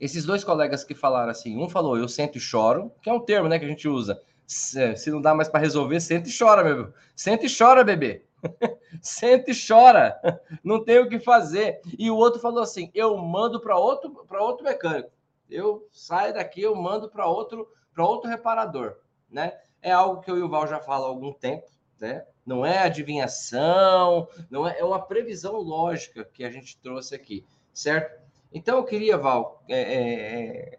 Esses 0.00 0.24
dois 0.24 0.42
colegas 0.42 0.84
que 0.84 0.94
falaram 0.94 1.30
assim, 1.30 1.56
um 1.56 1.68
falou 1.68 1.96
eu 1.96 2.08
sento 2.08 2.38
e 2.38 2.40
choro, 2.40 2.92
que 3.02 3.08
é 3.08 3.12
um 3.12 3.20
termo 3.20 3.48
né, 3.48 3.58
que 3.58 3.64
a 3.64 3.68
gente 3.68 3.88
usa. 3.88 4.20
Se 4.46 5.10
não 5.10 5.20
dá 5.20 5.32
mais 5.32 5.48
para 5.48 5.60
resolver, 5.60 6.00
senta 6.00 6.28
e 6.28 6.36
chora, 6.36 6.64
meu. 6.64 6.92
Senta 7.14 7.46
e 7.46 7.56
chora, 7.56 7.84
bebê. 7.84 8.24
senta 9.00 9.52
e 9.52 9.54
chora. 9.54 10.20
Não 10.64 10.82
tem 10.82 10.98
o 10.98 11.08
que 11.08 11.20
fazer. 11.20 11.80
E 11.96 12.10
o 12.10 12.16
outro 12.16 12.40
falou 12.40 12.60
assim: 12.60 12.90
eu 12.92 13.16
mando 13.16 13.60
para 13.60 13.78
outro, 13.78 14.26
outro 14.40 14.64
mecânico. 14.64 15.10
Eu 15.48 15.86
saio 15.92 16.34
daqui, 16.34 16.62
eu 16.62 16.74
mando 16.74 17.08
para 17.08 17.26
outro, 17.26 17.68
para 17.94 18.04
outro 18.04 18.28
reparador, 18.28 18.96
né? 19.30 19.56
É 19.82 19.92
algo 19.92 20.20
que 20.20 20.30
o 20.30 20.48
Val 20.48 20.66
já 20.66 20.80
falam 20.80 21.06
há 21.06 21.10
algum 21.10 21.32
tempo, 21.32 21.66
né? 22.00 22.24
Não 22.44 22.66
é 22.66 22.78
adivinhação, 22.78 24.28
não 24.50 24.66
é, 24.66 24.78
é 24.78 24.84
uma 24.84 25.00
previsão 25.00 25.56
lógica 25.56 26.24
que 26.24 26.44
a 26.44 26.50
gente 26.50 26.76
trouxe 26.78 27.14
aqui, 27.14 27.46
certo? 27.72 28.20
Então 28.52 28.78
eu 28.78 28.84
queria, 28.84 29.16
Val, 29.16 29.62
é, 29.68 29.80
é, 29.80 30.74
é 30.74 30.78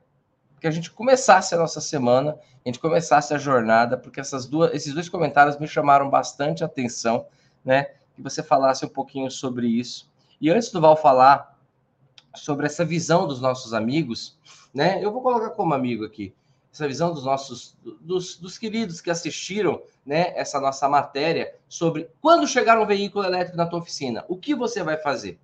que 0.61 0.67
a 0.67 0.71
gente 0.71 0.91
começasse 0.91 1.55
a 1.55 1.57
nossa 1.57 1.81
semana, 1.81 2.37
a 2.63 2.69
gente 2.69 2.79
começasse 2.79 3.33
a 3.33 3.37
jornada, 3.37 3.97
porque 3.97 4.19
essas 4.19 4.45
duas, 4.45 4.71
esses 4.73 4.93
dois 4.93 5.09
comentários 5.09 5.57
me 5.57 5.67
chamaram 5.67 6.07
bastante 6.07 6.63
atenção, 6.63 7.25
né? 7.65 7.85
Que 8.15 8.21
você 8.21 8.43
falasse 8.43 8.85
um 8.85 8.89
pouquinho 8.89 9.31
sobre 9.31 9.67
isso. 9.67 10.11
E 10.39 10.51
antes 10.51 10.71
do 10.71 10.79
Val 10.79 10.95
falar 10.95 11.57
sobre 12.35 12.67
essa 12.67 12.85
visão 12.85 13.27
dos 13.27 13.41
nossos 13.41 13.73
amigos, 13.73 14.37
né? 14.71 15.03
Eu 15.03 15.11
vou 15.11 15.21
colocar 15.21 15.49
como 15.49 15.73
amigo 15.73 16.05
aqui 16.05 16.33
essa 16.71 16.87
visão 16.87 17.13
dos 17.13 17.25
nossos 17.25 17.77
dos, 17.99 18.37
dos 18.37 18.57
queridos 18.57 19.01
que 19.01 19.09
assistiram, 19.09 19.81
né? 20.05 20.31
Essa 20.35 20.59
nossa 20.59 20.87
matéria 20.87 21.55
sobre 21.67 22.09
quando 22.21 22.47
chegar 22.47 22.79
um 22.79 22.85
veículo 22.85 23.25
elétrico 23.25 23.57
na 23.57 23.65
tua 23.65 23.79
oficina, 23.79 24.23
o 24.27 24.37
que 24.37 24.55
você 24.55 24.83
vai 24.83 24.97
fazer, 24.97 25.39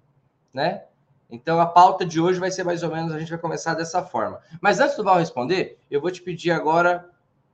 né? 0.54 0.84
Então, 1.30 1.60
a 1.60 1.66
pauta 1.66 2.06
de 2.06 2.22
hoje 2.22 2.40
vai 2.40 2.50
ser 2.50 2.64
mais 2.64 2.84
ou 2.84 2.92
menos, 2.92 3.12
a 3.12 3.20
gente 3.20 3.30
vai 3.30 3.38
começar 3.38 3.74
dessa 3.74 4.02
forma. 4.02 4.40
Mas 4.62 4.80
antes 4.80 4.96
do 4.96 5.04
Val 5.04 5.18
responder, 5.18 5.78
eu 5.92 6.00
vou 6.00 6.10
te 6.10 6.22
pedir 6.22 6.52
agora 6.52 7.10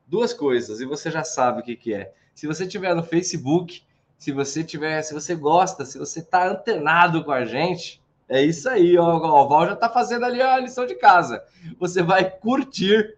duas 0.06 0.32
coisas, 0.32 0.80
e 0.80 0.86
você 0.86 1.10
já 1.10 1.24
sabe 1.24 1.62
o 1.62 1.63
que, 1.63 1.75
que 1.75 1.94
é. 1.94 2.13
Se 2.36 2.46
você 2.46 2.65
estiver 2.65 2.94
no 2.94 3.03
Facebook, 3.03 3.82
se 4.18 4.32
você 4.32 4.63
tiver, 4.63 5.01
se 5.01 5.13
você 5.13 5.34
gosta, 5.34 5.86
se 5.86 5.98
você 5.98 6.20
está 6.20 6.48
antenado 6.48 7.24
com 7.24 7.32
a 7.32 7.46
gente, 7.46 8.01
é 8.30 8.44
isso 8.44 8.70
aí, 8.70 8.96
ó, 8.98 9.18
o 9.18 9.50
Val 9.50 9.65
já 9.65 9.74
está 9.74 9.89
fazendo 9.89 10.25
ali 10.25 10.42
a 10.42 10.60
lição 10.60 10.86
de 10.86 10.96
casa. 10.96 11.44
Você 11.80 12.03
vai 12.03 12.30
curtir, 12.30 13.18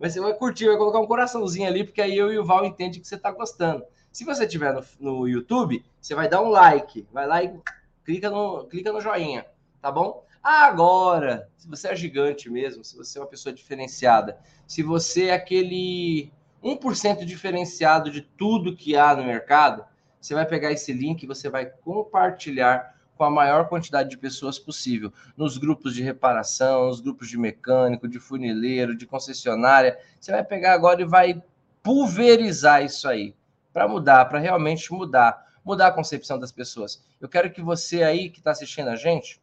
você 0.00 0.20
vai 0.20 0.34
curtir, 0.34 0.66
vai 0.66 0.76
colocar 0.76 0.98
um 0.98 1.06
coraçãozinho 1.06 1.68
ali, 1.68 1.84
porque 1.84 2.02
aí 2.02 2.18
eu 2.18 2.32
e 2.32 2.38
o 2.38 2.44
Val 2.44 2.64
entende 2.64 2.98
que 2.98 3.06
você 3.06 3.14
está 3.14 3.30
gostando. 3.30 3.84
Se 4.10 4.24
você 4.24 4.44
estiver 4.44 4.74
no, 4.74 4.84
no 4.98 5.28
YouTube, 5.28 5.84
você 6.00 6.12
vai 6.14 6.28
dar 6.28 6.42
um 6.42 6.48
like, 6.48 7.06
vai 7.12 7.26
lá 7.26 7.42
e 7.44 7.56
clica 8.04 8.28
no, 8.28 8.66
clica 8.66 8.92
no 8.92 9.00
joinha 9.00 9.46
tá 9.80 9.90
bom? 9.90 10.24
Agora, 10.42 11.48
se 11.56 11.68
você 11.68 11.88
é 11.88 11.96
gigante 11.96 12.48
mesmo, 12.48 12.82
se 12.82 12.96
você 12.96 13.18
é 13.18 13.20
uma 13.20 13.28
pessoa 13.28 13.52
diferenciada, 13.52 14.38
se 14.66 14.82
você 14.82 15.26
é 15.26 15.34
aquele 15.34 16.32
1% 16.62 17.24
diferenciado 17.24 18.10
de 18.10 18.22
tudo 18.22 18.76
que 18.76 18.96
há 18.96 19.14
no 19.14 19.24
mercado, 19.24 19.84
você 20.20 20.34
vai 20.34 20.46
pegar 20.46 20.72
esse 20.72 20.92
link 20.92 21.22
e 21.22 21.26
você 21.26 21.48
vai 21.48 21.66
compartilhar 21.66 22.94
com 23.16 23.24
a 23.24 23.30
maior 23.30 23.68
quantidade 23.68 24.08
de 24.08 24.16
pessoas 24.16 24.58
possível, 24.58 25.12
nos 25.36 25.58
grupos 25.58 25.94
de 25.94 26.02
reparação, 26.02 26.86
nos 26.86 27.02
grupos 27.02 27.28
de 27.28 27.36
mecânico, 27.36 28.08
de 28.08 28.18
funileiro, 28.18 28.96
de 28.96 29.06
concessionária. 29.06 29.98
Você 30.18 30.32
vai 30.32 30.42
pegar 30.42 30.72
agora 30.72 31.02
e 31.02 31.04
vai 31.04 31.42
pulverizar 31.82 32.82
isso 32.82 33.06
aí 33.06 33.34
para 33.74 33.86
mudar, 33.86 34.24
para 34.24 34.38
realmente 34.38 34.90
mudar, 34.90 35.52
mudar 35.62 35.88
a 35.88 35.92
concepção 35.92 36.38
das 36.38 36.50
pessoas. 36.50 37.04
Eu 37.20 37.28
quero 37.28 37.50
que 37.50 37.60
você 37.60 38.02
aí 38.02 38.30
que 38.30 38.38
está 38.38 38.52
assistindo 38.52 38.88
a 38.88 38.96
gente, 38.96 39.38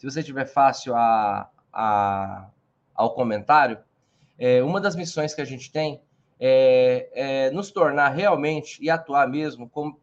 se 0.00 0.10
você 0.10 0.22
tiver 0.22 0.46
fácil 0.46 0.96
a, 0.96 1.50
a, 1.70 2.48
ao 2.94 3.14
comentário, 3.14 3.78
é, 4.38 4.62
uma 4.62 4.80
das 4.80 4.96
missões 4.96 5.34
que 5.34 5.42
a 5.42 5.44
gente 5.44 5.70
tem 5.70 6.00
é, 6.40 7.10
é 7.12 7.50
nos 7.50 7.70
tornar 7.70 8.08
realmente 8.08 8.82
e 8.82 8.88
atuar 8.88 9.28
mesmo 9.28 9.68
como 9.68 10.00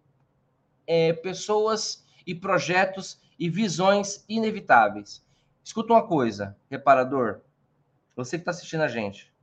é, 0.85 1.13
pessoas 1.13 2.05
e 2.27 2.35
projetos 2.35 3.19
e 3.39 3.49
visões 3.49 4.23
inevitáveis. 4.29 5.25
Escuta 5.63 5.93
uma 5.93 6.05
coisa, 6.05 6.55
reparador, 6.69 7.41
você 8.15 8.37
que 8.37 8.43
está 8.43 8.51
assistindo 8.51 8.83
a 8.83 8.87
gente, 8.87 9.33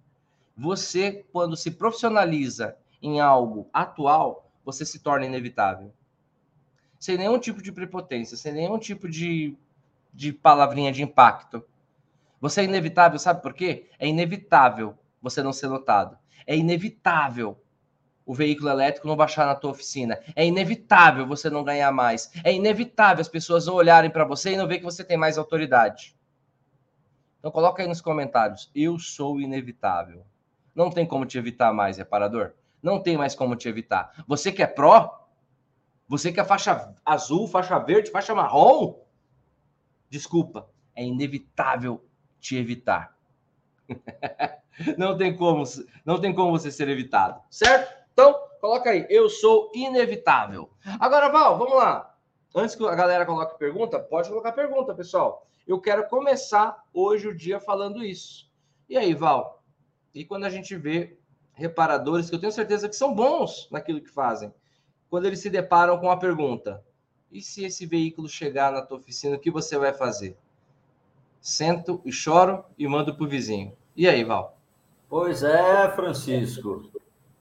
você, 0.57 1.27
quando 1.33 1.57
se 1.57 1.73
profissionaliza 1.73 2.77
em 3.03 3.19
algo 3.19 3.69
atual, 3.73 4.53
você 4.65 4.87
se 4.87 5.01
torna 5.01 5.27
inevitável. 5.27 5.93
Sem 7.01 7.19
nenhum 7.19 7.41
tipo 7.41 7.61
de 7.61 7.73
prepotência, 7.73 8.37
sem 8.37 8.53
nenhum 8.53 8.79
tipo 8.79 9.09
de 9.09 9.59
de 10.15 10.33
palavrinha 10.33 10.93
de 10.93 11.03
impacto. 11.03 11.65
Você 12.41 12.61
é 12.61 12.65
inevitável, 12.65 13.19
sabe 13.19 13.43
por 13.43 13.53
quê? 13.53 13.91
É 13.99 14.07
inevitável 14.07 14.97
você 15.21 15.43
não 15.43 15.53
ser 15.53 15.69
notado. 15.69 16.17
É 16.47 16.57
inevitável 16.57 17.61
o 18.25 18.35
veículo 18.35 18.71
elétrico 18.71 19.09
não 19.09 19.17
baixar 19.17 19.47
na 19.47 19.55
tua 19.55 19.73
oficina. 19.73 20.19
É 20.35 20.47
inevitável 20.47 21.27
você 21.27 21.51
não 21.51 21.65
ganhar 21.65 21.91
mais. 21.93 22.31
É 22.45 22.53
inevitável 22.53 23.21
as 23.21 23.29
pessoas 23.29 23.67
não 23.67 23.75
olharem 23.75 24.11
para 24.11 24.25
você 24.25 24.53
e 24.53 24.57
não 24.57 24.69
ver 24.69 24.79
que 24.79 24.85
você 24.85 25.05
tem 25.05 25.17
mais 25.17 25.37
autoridade. 25.37 26.17
Então 27.39 27.51
coloca 27.51 27.83
aí 27.83 27.89
nos 27.89 28.01
comentários. 28.01 28.71
Eu 28.75 28.99
sou 28.99 29.41
inevitável. 29.41 30.25
Não 30.75 30.91
tem 30.91 31.07
como 31.07 31.27
te 31.27 31.37
evitar 31.37 31.73
mais, 31.73 31.99
reparador. 31.99 32.53
Não 32.83 33.03
tem 33.03 33.17
mais 33.17 33.35
como 33.35 33.57
te 33.57 33.69
evitar. 33.69 34.13
Você 34.27 34.51
que 34.51 34.63
é 34.63 34.67
pró, 34.67 35.29
você 36.09 36.33
que 36.33 36.41
é 36.41 36.45
faixa 36.45 36.95
azul, 37.05 37.47
faixa 37.47 37.79
verde, 37.79 38.11
faixa 38.11 38.35
marrom, 38.35 39.04
Desculpa, 40.15 40.71
é 40.95 41.03
inevitável 41.03 42.01
te 42.39 42.57
evitar. 42.57 43.19
não 44.97 45.19
tem 45.19 45.37
como, 45.37 45.65
não 46.05 46.21
tem 46.21 46.33
como 46.33 46.53
você 46.53 46.71
ser 46.71 46.89
evitado, 46.89 47.43
certo? 47.51 47.93
Então, 48.13 48.33
coloca 48.61 48.91
aí, 48.91 49.09
eu 49.11 49.29
sou 49.29 49.73
inevitável. 49.75 50.71
Agora, 51.01 51.31
Val, 51.31 51.59
vamos 51.59 51.75
lá. 51.75 52.17
Antes 52.55 52.77
que 52.77 52.87
a 52.87 52.95
galera 52.95 53.27
coloque 53.27 53.59
pergunta, 53.59 53.99
pode 53.99 54.29
colocar 54.29 54.53
pergunta, 54.53 54.95
pessoal. 54.95 55.49
Eu 55.67 55.81
quero 55.81 56.07
começar 56.07 56.85
hoje 56.93 57.27
o 57.27 57.37
dia 57.37 57.59
falando 57.59 58.05
isso. 58.05 58.49
E 58.89 58.97
aí, 58.97 59.15
Val? 59.15 59.65
E 60.15 60.25
quando 60.25 60.45
a 60.45 60.51
gente 60.51 60.77
vê 60.77 61.19
reparadores 61.55 62.31
que 62.31 62.37
eu 62.37 62.41
tenho 62.41 62.53
certeza 62.53 62.89
que 62.89 62.95
são 62.95 63.13
bons 63.13 63.69
naquilo 63.69 64.01
que 64.01 64.11
fazem, 64.11 64.55
quando 65.11 65.27
eles 65.27 65.41
se 65.41 65.51
deparam 65.51 65.99
com 65.99 66.09
a 66.09 66.17
pergunta: 66.17 66.85
e 67.35 67.43
se 67.43 67.65
esse 67.65 67.85
veículo 67.85 68.29
chegar 68.29 68.71
na 68.71 68.81
tua 68.81 68.99
oficina, 68.99 69.35
o 69.35 69.41
que 69.41 69.51
você 69.51 69.77
vai 69.77 69.93
fazer? 69.93 70.37
Sento 71.41 72.01
e 72.05 72.13
choro 72.13 72.65
e 72.79 72.87
mando 72.87 73.13
para 73.13 73.25
o 73.25 73.29
vizinho. 73.29 73.73
E 73.97 74.09
aí, 74.09 74.23
Val? 74.23 74.57
Pois 75.09 75.43
é, 75.43 75.91
Francisco. 75.91 76.89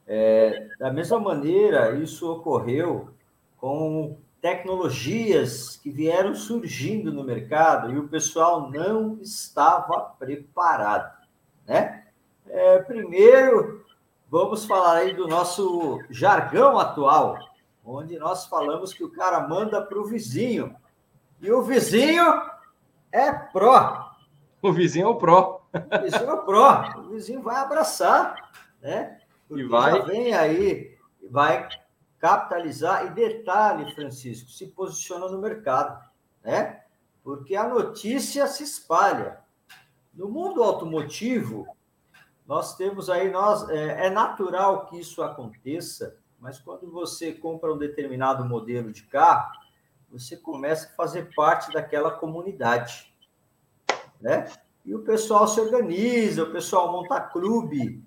É, 0.07 0.67
da 0.79 0.91
mesma 0.91 1.19
maneira, 1.19 1.95
isso 1.95 2.29
ocorreu 2.29 3.09
com 3.57 4.17
tecnologias 4.41 5.77
que 5.77 5.91
vieram 5.91 6.33
surgindo 6.33 7.13
no 7.13 7.23
mercado 7.23 7.93
e 7.93 7.97
o 7.97 8.07
pessoal 8.07 8.71
não 8.71 9.19
estava 9.21 10.01
preparado, 10.17 11.17
né? 11.67 12.03
É, 12.47 12.79
primeiro, 12.79 13.85
vamos 14.29 14.65
falar 14.65 14.97
aí 14.97 15.13
do 15.13 15.27
nosso 15.27 16.03
jargão 16.09 16.77
atual, 16.77 17.37
onde 17.83 18.17
nós 18.17 18.45
falamos 18.45 18.93
que 18.93 19.03
o 19.03 19.11
cara 19.11 19.47
manda 19.47 19.81
para 19.81 19.99
o 19.99 20.05
vizinho. 20.05 20.75
E 21.41 21.51
o 21.51 21.61
vizinho 21.61 22.23
é 23.11 23.31
pró. 23.31 24.11
O 24.61 24.71
vizinho 24.71 25.07
é 25.07 25.09
o 25.09 25.15
pró. 25.15 25.67
O 25.73 26.01
vizinho 26.01 26.29
é 26.29 26.33
o 26.33 26.45
pró. 26.45 26.93
O 26.97 27.09
vizinho 27.09 27.41
vai 27.41 27.57
abraçar, 27.57 28.51
né? 28.81 29.19
Porque 29.47 29.63
e 29.63 29.67
vai. 29.67 30.01
vem 30.03 30.33
aí, 30.33 30.97
vai 31.29 31.67
capitalizar. 32.17 33.05
E 33.05 33.09
detalhe, 33.09 33.93
Francisco, 33.93 34.49
se 34.49 34.67
posiciona 34.67 35.27
no 35.27 35.39
mercado, 35.39 36.01
né? 36.43 36.81
Porque 37.23 37.55
a 37.55 37.67
notícia 37.67 38.47
se 38.47 38.63
espalha. 38.63 39.39
No 40.13 40.29
mundo 40.29 40.63
automotivo, 40.63 41.67
nós 42.45 42.75
temos 42.75 43.09
aí, 43.09 43.31
nós, 43.31 43.67
é, 43.69 44.07
é 44.07 44.09
natural 44.09 44.85
que 44.85 44.99
isso 44.99 45.21
aconteça, 45.23 46.15
mas 46.43 46.59
quando 46.59 46.91
você 46.91 47.31
compra 47.31 47.73
um 47.73 47.77
determinado 47.77 48.43
modelo 48.43 48.91
de 48.91 49.03
carro, 49.03 49.49
você 50.11 50.35
começa 50.35 50.87
a 50.87 50.95
fazer 50.95 51.33
parte 51.33 51.71
daquela 51.71 52.11
comunidade, 52.11 53.09
né? 54.19 54.51
E 54.83 54.93
o 54.93 55.03
pessoal 55.03 55.47
se 55.47 55.61
organiza, 55.61 56.43
o 56.43 56.51
pessoal 56.51 56.91
monta 56.91 57.21
clube. 57.21 58.03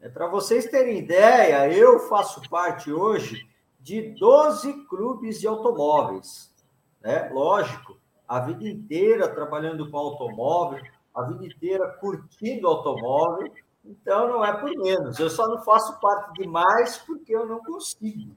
É, 0.00 0.08
Para 0.08 0.28
vocês 0.28 0.66
terem 0.66 0.98
ideia, 0.98 1.68
eu 1.68 1.98
faço 2.08 2.40
parte 2.48 2.92
hoje 2.92 3.44
de 3.80 4.14
12 4.14 4.84
clubes 4.84 5.40
de 5.40 5.48
automóveis, 5.48 6.54
né? 7.00 7.28
Lógico, 7.32 7.98
a 8.28 8.38
vida 8.38 8.62
inteira 8.62 9.28
trabalhando 9.28 9.90
com 9.90 9.98
automóvel, 9.98 10.80
a 11.12 11.22
vida 11.24 11.44
inteira 11.44 11.88
curtindo 11.98 12.68
automóvel, 12.68 13.52
então, 13.86 14.28
não 14.28 14.44
é 14.44 14.52
por 14.58 14.70
menos. 14.76 15.18
Eu 15.18 15.30
só 15.30 15.46
não 15.48 15.62
faço 15.62 15.98
parte 16.00 16.40
de 16.40 16.48
mais 16.48 16.98
porque 16.98 17.34
eu 17.34 17.46
não 17.46 17.60
consigo. 17.60 18.34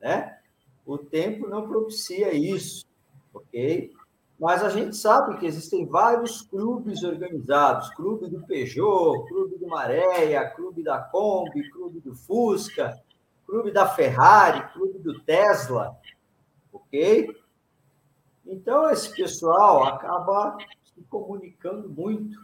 Né? 0.00 0.38
O 0.84 0.98
tempo 0.98 1.48
não 1.48 1.66
propicia 1.66 2.34
isso, 2.34 2.84
ok? 3.32 3.92
Mas 4.38 4.62
a 4.62 4.68
gente 4.68 4.96
sabe 4.96 5.38
que 5.38 5.46
existem 5.46 5.86
vários 5.86 6.42
clubes 6.42 7.02
organizados: 7.02 7.90
clube 7.90 8.28
do 8.28 8.44
Peugeot, 8.44 9.26
clube 9.28 9.56
do 9.56 9.68
Maréia, 9.68 10.50
clube 10.50 10.82
da 10.82 10.98
Kombi, 10.98 11.70
clube 11.70 12.00
do 12.00 12.14
Fusca, 12.14 13.00
clube 13.46 13.70
da 13.70 13.86
Ferrari, 13.86 14.72
clube 14.72 14.98
do 14.98 15.20
Tesla, 15.20 15.96
ok? 16.72 17.28
Então, 18.44 18.90
esse 18.90 19.14
pessoal 19.14 19.84
acaba 19.84 20.58
se 20.84 21.00
comunicando 21.04 21.88
muito, 21.88 22.38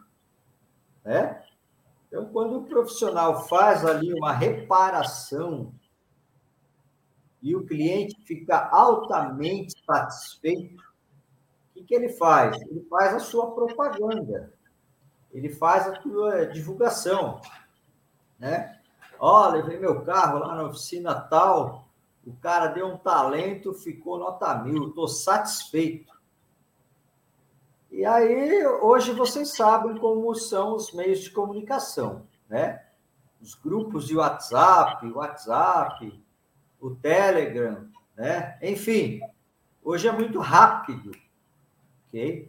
né? 1.04 1.42
Então, 2.08 2.24
quando 2.26 2.58
o 2.58 2.64
profissional 2.64 3.46
faz 3.46 3.84
ali 3.84 4.12
uma 4.14 4.32
reparação 4.32 5.72
e 7.42 7.54
o 7.54 7.64
cliente 7.64 8.16
fica 8.24 8.68
altamente 8.70 9.74
satisfeito, 9.84 10.82
o 10.82 11.74
que, 11.74 11.84
que 11.84 11.94
ele 11.94 12.08
faz? 12.08 12.60
Ele 12.62 12.84
faz 12.88 13.14
a 13.14 13.20
sua 13.20 13.52
propaganda, 13.54 14.52
ele 15.30 15.50
faz 15.50 15.86
a 15.86 16.00
sua 16.00 16.46
divulgação, 16.46 17.40
né? 18.38 18.80
Ó, 19.20 19.48
levei 19.48 19.78
meu 19.78 20.02
carro 20.02 20.38
lá 20.38 20.56
na 20.56 20.64
oficina 20.64 21.14
tal, 21.14 21.88
o 22.26 22.32
cara 22.34 22.68
deu 22.68 22.86
um 22.86 22.96
talento, 22.96 23.74
ficou 23.74 24.18
nota 24.18 24.54
mil, 24.62 24.88
estou 24.88 25.08
satisfeito. 25.08 26.17
E 27.98 28.04
aí, 28.04 28.64
hoje 28.64 29.10
vocês 29.10 29.56
sabem 29.56 29.98
como 29.98 30.32
são 30.32 30.76
os 30.76 30.92
meios 30.92 31.18
de 31.18 31.32
comunicação, 31.32 32.28
né? 32.48 32.80
Os 33.42 33.56
grupos 33.56 34.06
de 34.06 34.16
WhatsApp, 34.16 35.04
WhatsApp, 35.10 36.22
o 36.80 36.94
Telegram, 36.94 37.88
né? 38.16 38.56
Enfim, 38.62 39.18
hoje 39.82 40.06
é 40.06 40.12
muito 40.12 40.38
rápido, 40.38 41.10
ok? 42.06 42.48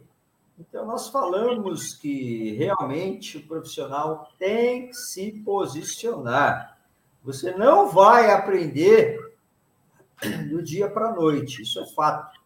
Então, 0.56 0.86
nós 0.86 1.08
falamos 1.08 1.94
que 1.94 2.52
realmente 2.52 3.38
o 3.38 3.46
profissional 3.48 4.30
tem 4.38 4.86
que 4.86 4.94
se 4.94 5.32
posicionar. 5.44 6.78
Você 7.24 7.50
não 7.56 7.88
vai 7.88 8.30
aprender 8.30 9.18
do 10.48 10.62
dia 10.62 10.88
para 10.88 11.08
a 11.08 11.12
noite, 11.12 11.62
isso 11.62 11.80
é 11.80 11.86
fato. 11.92 12.38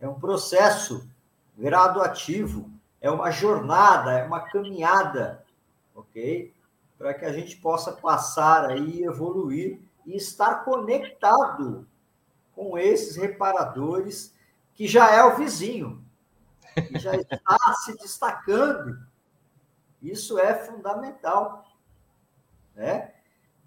É 0.00 0.08
um 0.08 0.18
processo 0.18 1.06
graduativo, 1.60 2.70
é 3.00 3.10
uma 3.10 3.30
jornada, 3.30 4.12
é 4.12 4.24
uma 4.24 4.40
caminhada, 4.40 5.44
ok? 5.94 6.52
Para 6.96 7.12
que 7.12 7.24
a 7.24 7.32
gente 7.32 7.56
possa 7.56 7.92
passar 7.92 8.64
aí, 8.64 9.04
evoluir 9.04 9.78
e 10.06 10.16
estar 10.16 10.64
conectado 10.64 11.86
com 12.54 12.78
esses 12.78 13.16
reparadores 13.16 14.34
que 14.74 14.88
já 14.88 15.10
é 15.14 15.22
o 15.22 15.36
vizinho, 15.36 16.02
que 16.88 16.98
já 16.98 17.14
está 17.14 17.40
se 17.84 17.96
destacando. 17.98 18.98
Isso 20.02 20.38
é 20.38 20.54
fundamental, 20.54 21.66
né? 22.74 23.12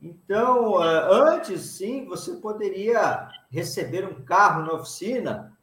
Então, 0.01 0.83
eh, 0.83 1.07
antes, 1.11 1.61
sim, 1.61 2.05
você 2.05 2.33
poderia 2.37 3.29
receber 3.49 4.05
um 4.05 4.25
carro 4.25 4.63
na 4.63 4.73
oficina 4.73 5.57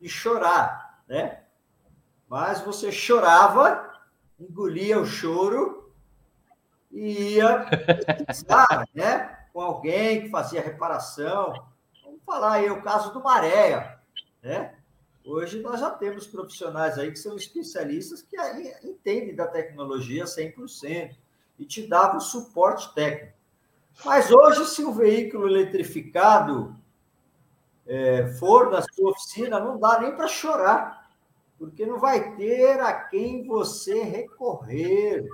e 0.00 0.08
chorar 0.08 0.83
né? 1.06 1.42
Mas 2.28 2.60
você 2.60 2.90
chorava, 2.90 3.92
engolia 4.38 4.98
o 4.98 5.06
choro 5.06 5.92
e 6.90 7.34
ia 7.34 7.64
pesquisar, 8.26 8.88
né? 8.94 9.46
Com 9.52 9.60
alguém 9.60 10.22
que 10.22 10.30
fazia 10.30 10.60
reparação. 10.60 11.52
Vamos 12.02 12.20
falar 12.24 12.54
aí 12.54 12.70
o 12.70 12.82
caso 12.82 13.12
do 13.12 13.22
Maréia, 13.22 13.98
né? 14.42 14.74
Hoje 15.24 15.60
nós 15.60 15.80
já 15.80 15.90
temos 15.90 16.26
profissionais 16.26 16.98
aí 16.98 17.10
que 17.10 17.18
são 17.18 17.34
especialistas 17.34 18.20
que 18.20 18.36
entendem 18.82 19.34
da 19.34 19.46
tecnologia 19.46 20.24
100% 20.24 21.16
e 21.58 21.64
te 21.64 21.86
davam 21.86 22.20
suporte 22.20 22.94
técnico. 22.94 23.32
Mas 24.04 24.30
hoje, 24.30 24.66
se 24.66 24.84
o 24.84 24.92
veículo 24.92 25.48
eletrificado 25.48 26.76
é, 27.86 28.26
for 28.38 28.70
da 28.70 28.82
sua 28.82 29.12
oficina, 29.12 29.60
não 29.60 29.78
dá 29.78 30.00
nem 30.00 30.14
para 30.14 30.26
chorar, 30.26 31.03
porque 31.66 31.86
não 31.86 31.98
vai 31.98 32.34
ter 32.36 32.80
a 32.80 32.92
quem 32.92 33.46
você 33.46 34.02
recorrer, 34.02 35.26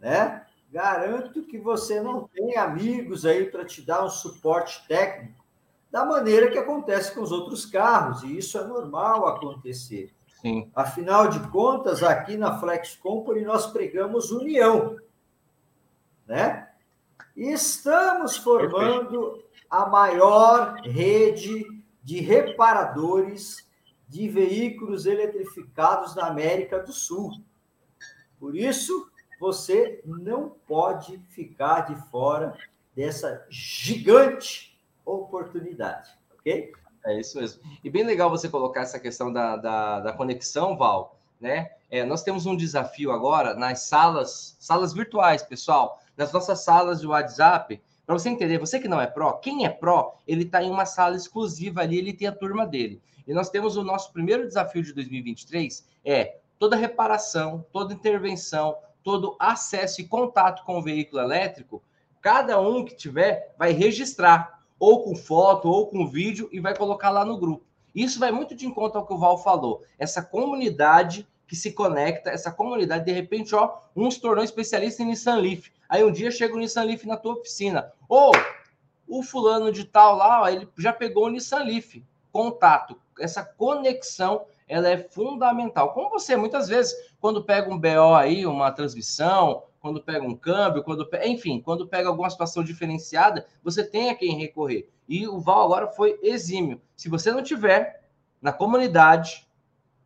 né? 0.00 0.44
Garanto 0.70 1.42
que 1.44 1.58
você 1.58 2.00
não 2.00 2.28
tem 2.28 2.56
amigos 2.56 3.24
aí 3.24 3.46
para 3.46 3.64
te 3.64 3.82
dar 3.82 4.04
um 4.04 4.10
suporte 4.10 4.86
técnico 4.86 5.44
da 5.90 6.04
maneira 6.04 6.50
que 6.50 6.58
acontece 6.58 7.14
com 7.14 7.22
os 7.22 7.32
outros 7.32 7.64
carros, 7.64 8.22
e 8.22 8.36
isso 8.36 8.58
é 8.58 8.64
normal 8.64 9.26
acontecer. 9.26 10.12
Sim. 10.40 10.70
Afinal 10.74 11.28
de 11.28 11.40
contas, 11.48 12.02
aqui 12.02 12.36
na 12.36 12.58
Flex 12.58 12.96
Company 12.96 13.42
nós 13.42 13.66
pregamos 13.68 14.30
união, 14.30 14.96
né? 16.26 16.68
E 17.34 17.52
estamos 17.52 18.36
formando 18.36 19.08
Perfeito 19.08 19.46
a 19.70 19.86
maior 19.86 20.76
rede 20.82 21.64
de 22.02 22.20
reparadores 22.20 23.65
de 24.08 24.28
veículos 24.28 25.06
eletrificados 25.06 26.14
da 26.14 26.26
América 26.26 26.78
do 26.78 26.92
Sul. 26.92 27.32
Por 28.38 28.56
isso, 28.56 29.10
você 29.40 30.02
não 30.04 30.50
pode 30.66 31.18
ficar 31.30 31.80
de 31.82 31.96
fora 32.10 32.56
dessa 32.94 33.46
gigante 33.50 34.78
oportunidade, 35.04 36.10
ok? 36.38 36.72
É 37.04 37.20
isso 37.20 37.38
mesmo. 37.38 37.62
E 37.84 37.90
bem 37.90 38.04
legal 38.04 38.28
você 38.28 38.48
colocar 38.48 38.80
essa 38.82 38.98
questão 38.98 39.32
da, 39.32 39.56
da, 39.56 40.00
da 40.00 40.12
conexão, 40.12 40.76
Val, 40.76 41.18
né? 41.40 41.70
É, 41.88 42.04
nós 42.04 42.22
temos 42.22 42.46
um 42.46 42.56
desafio 42.56 43.12
agora 43.12 43.54
nas 43.54 43.82
salas, 43.82 44.56
salas 44.58 44.92
virtuais, 44.92 45.42
pessoal. 45.42 46.00
Nas 46.16 46.32
nossas 46.32 46.64
salas 46.64 47.00
de 47.00 47.06
WhatsApp, 47.06 47.80
para 48.04 48.18
você 48.18 48.28
entender, 48.28 48.58
você 48.58 48.80
que 48.80 48.88
não 48.88 49.00
é 49.00 49.06
pró, 49.06 49.34
quem 49.34 49.64
é 49.66 49.68
pró, 49.68 50.16
ele 50.26 50.42
está 50.42 50.62
em 50.62 50.70
uma 50.70 50.86
sala 50.86 51.16
exclusiva 51.16 51.82
ali, 51.82 51.98
ele 51.98 52.12
tem 52.12 52.26
a 52.26 52.32
turma 52.32 52.66
dele. 52.66 53.00
E 53.26 53.34
nós 53.34 53.50
temos 53.50 53.76
o 53.76 53.84
nosso 53.84 54.12
primeiro 54.12 54.46
desafio 54.46 54.82
de 54.82 54.92
2023 54.92 55.84
é 56.04 56.38
toda 56.58 56.76
reparação, 56.76 57.64
toda 57.72 57.94
intervenção, 57.94 58.76
todo 59.02 59.36
acesso 59.38 60.00
e 60.00 60.08
contato 60.08 60.64
com 60.64 60.78
o 60.78 60.82
veículo 60.82 61.20
elétrico, 61.20 61.82
cada 62.20 62.60
um 62.60 62.84
que 62.84 62.94
tiver 62.94 63.54
vai 63.58 63.72
registrar, 63.72 64.60
ou 64.78 65.04
com 65.04 65.14
foto, 65.14 65.68
ou 65.68 65.86
com 65.86 66.06
vídeo, 66.06 66.48
e 66.52 66.60
vai 66.60 66.76
colocar 66.76 67.10
lá 67.10 67.24
no 67.24 67.38
grupo. 67.38 67.64
Isso 67.94 68.18
vai 68.18 68.30
muito 68.30 68.54
de 68.54 68.66
encontro 68.66 68.98
ao 68.98 69.06
que 69.06 69.12
o 69.12 69.18
Val 69.18 69.38
falou. 69.38 69.82
Essa 69.98 70.22
comunidade 70.22 71.26
que 71.46 71.56
se 71.56 71.72
conecta, 71.72 72.30
essa 72.30 72.50
comunidade, 72.50 73.04
de 73.04 73.12
repente, 73.12 73.54
ó, 73.54 73.78
um 73.94 74.10
se 74.10 74.20
tornou 74.20 74.44
especialista 74.44 75.02
em 75.02 75.06
Nissan 75.06 75.36
Leaf. 75.36 75.70
Aí 75.88 76.04
um 76.04 76.12
dia 76.12 76.30
chega 76.30 76.54
o 76.54 76.58
Nissan 76.58 76.82
Leaf 76.82 77.04
na 77.06 77.16
tua 77.16 77.34
oficina. 77.34 77.92
Ou 78.08 78.32
o 79.08 79.22
fulano 79.22 79.70
de 79.70 79.84
tal 79.84 80.16
lá, 80.16 80.42
ó, 80.42 80.48
ele 80.48 80.68
já 80.76 80.92
pegou 80.92 81.26
o 81.26 81.30
Nissan 81.30 81.62
Leaf. 81.62 82.02
Contato, 82.32 83.00
essa 83.18 83.44
conexão, 83.44 84.46
ela 84.68 84.88
é 84.88 84.98
fundamental. 84.98 85.92
Como 85.92 86.10
você, 86.10 86.36
muitas 86.36 86.68
vezes, 86.68 86.94
quando 87.20 87.44
pega 87.44 87.72
um 87.72 87.78
BO 87.78 88.14
aí, 88.14 88.46
uma 88.46 88.70
transmissão, 88.70 89.64
quando 89.80 90.02
pega 90.02 90.26
um 90.26 90.34
câmbio, 90.34 90.82
quando 90.82 91.08
enfim, 91.24 91.60
quando 91.60 91.86
pega 91.86 92.08
alguma 92.08 92.28
situação 92.28 92.64
diferenciada, 92.64 93.46
você 93.62 93.84
tem 93.84 94.10
a 94.10 94.14
quem 94.14 94.36
recorrer. 94.36 94.88
E 95.08 95.28
o 95.28 95.38
Val 95.38 95.64
agora 95.64 95.86
foi 95.86 96.18
exímio. 96.22 96.80
Se 96.96 97.08
você 97.08 97.30
não 97.30 97.42
tiver 97.42 98.10
na 98.42 98.52
comunidade 98.52 99.46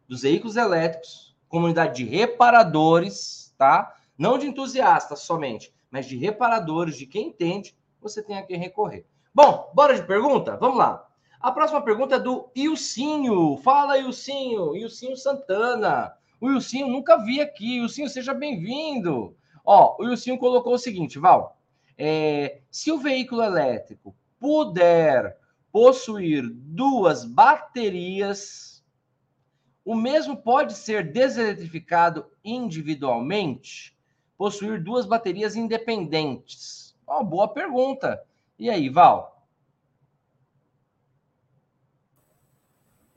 dos 0.07 0.23
veículos 0.23 0.57
elétricos, 0.57 1.35
comunidade 1.49 1.97
de 1.97 2.05
reparadores, 2.05 3.55
tá? 3.57 3.95
Não 4.19 4.37
de 4.37 4.47
entusiastas 4.47 5.21
somente, 5.21 5.73
mas 5.91 6.07
de 6.07 6.17
reparadores, 6.17 6.97
de 6.97 7.07
quem 7.07 7.29
entende, 7.29 7.75
você 8.01 8.23
tem 8.23 8.37
a 8.37 8.43
quem 8.43 8.59
recorrer. 8.59 9.07
Bom, 9.35 9.71
bora 9.75 9.95
de 9.95 10.03
pergunta? 10.03 10.57
Vamos 10.57 10.79
lá. 10.79 11.10
A 11.41 11.51
próxima 11.51 11.81
pergunta 11.83 12.17
é 12.17 12.21
do 12.21 12.51
Ilcinho. 12.55 13.57
Fala, 13.59 13.99
Ilcinho. 13.99 14.77
Ilcinho 14.77 15.17
Santana. 15.17 16.13
O 16.41 16.51
Ilcinho 16.51 16.89
nunca 16.89 17.17
vi 17.17 17.41
aqui. 17.41 17.79
Ilcinho, 17.79 18.09
seja 18.09 18.35
bem-vindo. 18.35 19.35
Ó, 19.65 19.97
o 19.99 20.05
Ilcinho 20.05 20.39
colocou 20.39 20.75
o 20.75 20.79
seguinte, 20.79 21.19
Val. 21.19 21.59
É, 21.97 22.61
se 22.71 22.93
o 22.93 22.99
veículo 22.99 23.43
elétrico 23.43 24.15
puder 24.39 25.39
possuir 25.73 26.49
duas 26.51 27.25
baterias 27.25 28.71
o 29.85 29.95
mesmo 29.95 30.37
pode 30.37 30.75
ser 30.75 31.11
deseletrificado 31.11 32.27
individualmente? 32.45 33.97
Possuir 34.37 34.83
duas 34.83 35.07
baterias 35.07 35.57
independentes? 35.57 36.97
Uma 37.07 37.25
boa 37.25 37.49
pergunta. 37.49 38.23
E 38.59 38.69
aí, 38.69 38.89
Val? 38.89 39.40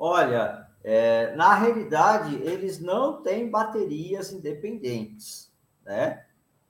Olha, 0.05 0.67
é, 0.83 1.33
na 1.37 1.53
realidade, 1.53 2.35
eles 2.43 2.77
não 2.77 3.21
têm 3.21 3.49
baterias 3.49 4.33
independentes, 4.33 5.49
né? 5.85 6.25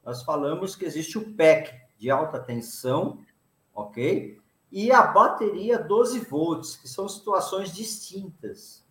Nós 0.05 0.21
falamos 0.21 0.75
que 0.75 0.85
existe 0.85 1.17
o 1.17 1.33
PEC 1.33 1.73
de 1.97 2.11
alta 2.11 2.39
tensão, 2.39 3.25
ok? 3.73 4.39
E 4.71 4.91
a 4.91 5.01
bateria 5.01 5.79
12 5.79 6.19
volts, 6.19 6.75
que 6.75 6.87
são 6.87 7.09
situações 7.09 7.73
distintas. 7.73 8.85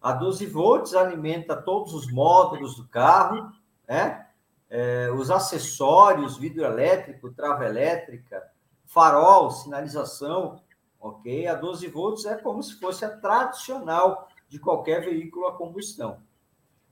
A 0.00 0.12
12 0.12 0.46
volts 0.46 0.94
alimenta 0.94 1.60
todos 1.60 1.94
os 1.94 2.08
módulos 2.12 2.76
do 2.76 2.86
carro, 2.86 3.52
né? 3.88 4.28
É, 4.70 5.10
os 5.10 5.32
acessórios, 5.32 6.38
vidro 6.38 6.62
elétrico, 6.62 7.32
trava 7.32 7.64
elétrica, 7.64 8.40
farol, 8.84 9.50
sinalização, 9.50 10.62
ok? 11.04 11.46
A 11.46 11.54
12 11.54 11.86
volts 11.88 12.24
é 12.24 12.34
como 12.34 12.62
se 12.62 12.80
fosse 12.80 13.04
a 13.04 13.14
tradicional 13.14 14.26
de 14.48 14.58
qualquer 14.58 15.04
veículo 15.04 15.46
a 15.46 15.54
combustão. 15.54 16.22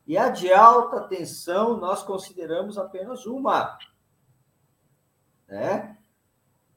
E 0.07 0.19
a 0.19 0.29
de 0.29 0.53
alta 0.53 1.09
tensão 1.09 1.79
nós 1.79 2.03
consideramos 2.03 2.77
apenas 2.77 3.25
uma. 3.25 3.79
Né? 5.49 5.97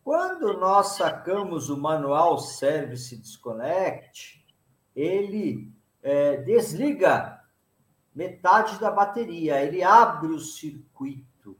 Quando 0.02 0.54
nós 0.58 0.96
sacamos 0.96 1.70
o 1.70 1.78
manual 1.78 2.38
Service 2.40 3.14
Disconnect, 3.18 4.46
ele 4.96 5.70
é, 6.02 6.38
desliga 6.38 7.44
metade 8.14 8.80
da 8.80 8.90
bateria, 8.90 9.62
ele 9.62 9.84
abre 9.84 10.32
o 10.32 10.40
circuito, 10.40 11.58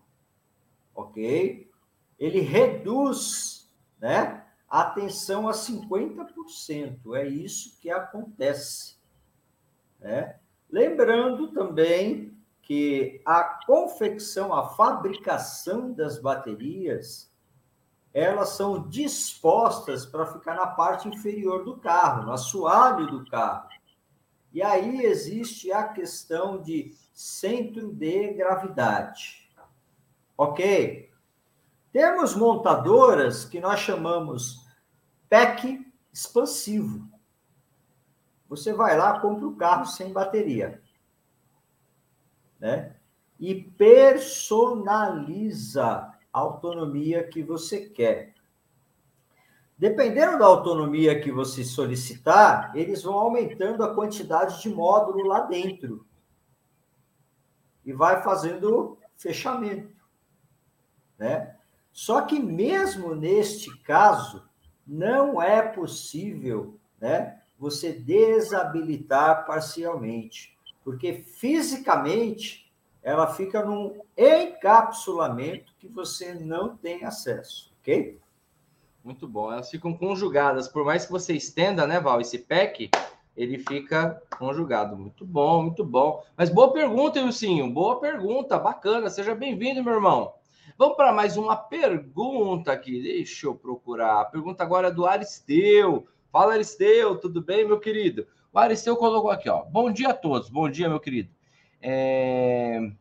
ok? 0.94 1.70
Ele 2.18 2.40
reduz 2.40 3.70
né, 4.00 4.45
a 4.76 4.84
tensão 4.84 5.48
a 5.48 5.54
50%. 5.54 7.16
É 7.16 7.26
isso 7.26 7.80
que 7.80 7.90
acontece. 7.90 8.98
Né? 10.02 10.38
Lembrando 10.70 11.54
também 11.54 12.38
que 12.62 13.22
a 13.26 13.42
confecção, 13.66 14.54
a 14.54 14.68
fabricação 14.68 15.94
das 15.94 16.20
baterias, 16.20 17.34
elas 18.14 18.50
são 18.50 18.90
dispostas 18.90 20.06
para 20.06 20.26
ficar 20.26 20.56
na 20.56 20.68
parte 20.68 21.08
inferior 21.08 21.64
do 21.64 21.78
carro, 21.78 22.24
no 22.24 22.34
assoalho 22.34 23.08
do 23.08 23.26
carro. 23.30 23.70
E 24.52 24.62
aí 24.62 25.06
existe 25.06 25.72
a 25.72 25.88
questão 25.88 26.62
de 26.62 26.94
centro 27.14 27.94
de 27.94 28.34
gravidade. 28.34 29.50
Ok? 30.38 31.10
Temos 31.94 32.36
montadoras 32.36 33.46
que 33.46 33.62
nós 33.62 33.80
chamamos 33.80 34.65
PEC 35.30 35.86
expansivo. 36.14 37.10
Você 38.48 38.72
vai 38.74 38.98
lá, 38.98 39.20
compra 39.20 39.48
o 39.48 39.56
carro 39.56 39.86
sem 39.86 40.14
bateria. 40.14 40.82
Né? 42.60 42.96
E 43.40 43.56
personaliza 43.56 46.14
a 46.32 46.40
autonomia 46.40 47.28
que 47.28 47.44
você 47.44 47.90
quer. 47.90 48.36
Dependendo 49.78 50.40
da 50.40 50.46
autonomia 50.46 51.20
que 51.20 51.30
você 51.32 51.66
solicitar, 51.66 52.72
eles 52.76 53.04
vão 53.04 53.16
aumentando 53.16 53.84
a 53.84 53.94
quantidade 53.94 54.62
de 54.62 54.70
módulo 54.70 55.28
lá 55.28 55.42
dentro. 55.42 56.08
E 57.84 57.92
vai 57.92 58.24
fazendo 58.24 58.98
fechamento. 59.18 59.94
Né? 61.18 61.56
Só 61.92 62.22
que 62.22 62.40
mesmo 62.40 63.16
neste 63.16 63.78
caso, 63.80 64.48
não 64.86 65.42
é 65.42 65.62
possível 65.62 66.78
né, 67.00 67.40
você 67.58 67.92
desabilitar 67.94 69.46
parcialmente, 69.46 70.58
porque 70.84 71.14
fisicamente 71.14 72.72
ela 73.02 73.34
fica 73.34 73.64
num 73.64 74.00
encapsulamento 74.18 75.74
que 75.80 75.88
você 75.88 76.34
não 76.34 76.76
tem 76.76 77.06
acesso, 77.06 77.72
ok? 77.82 78.20
Muito 79.04 79.28
bom. 79.28 79.52
Elas 79.52 79.70
ficam 79.70 79.94
conjugadas. 79.94 80.68
Por 80.68 80.84
mais 80.84 81.06
que 81.06 81.12
você 81.12 81.34
estenda, 81.34 81.86
né, 81.86 82.00
Val, 82.00 82.20
esse 82.20 82.40
pack, 82.40 82.90
ele 83.38 83.60
fica 83.60 84.20
conjugado. 84.40 84.98
Muito 84.98 85.24
bom, 85.24 85.62
muito 85.62 85.86
bom. 85.86 86.24
Mas 86.36 86.50
boa 86.50 86.74
pergunta, 86.74 87.20
Ilcinho. 87.20 87.72
Boa 87.72 88.00
pergunta. 88.00 88.58
Bacana. 88.58 89.08
Seja 89.10 89.36
bem-vindo, 89.36 89.84
meu 89.84 89.94
irmão. 89.94 90.34
Vamos 90.78 90.98
para 90.98 91.14
mais 91.14 91.38
uma 91.38 91.56
pergunta 91.56 92.74
aqui. 92.74 93.02
Deixa 93.02 93.48
eu 93.48 93.56
procurar. 93.56 94.20
A 94.20 94.26
pergunta 94.26 94.62
agora 94.62 94.90
é 94.90 94.92
do 94.92 95.06
Aristeu. 95.06 96.06
Fala, 96.30 96.54
Aristeu. 96.54 97.18
Tudo 97.18 97.42
bem, 97.42 97.66
meu 97.66 97.80
querido? 97.80 98.28
O 98.52 98.60
Aristeu 98.60 98.98
colocou 98.98 99.32
aqui, 99.32 99.50
ó. 99.50 99.64
Bom 99.64 99.90
dia 99.90 100.10
a 100.10 100.14
todos. 100.14 100.50
Bom 100.50 100.70
dia, 100.70 100.90
meu 100.90 101.00
querido. 101.00 101.30
É... 101.82 102.92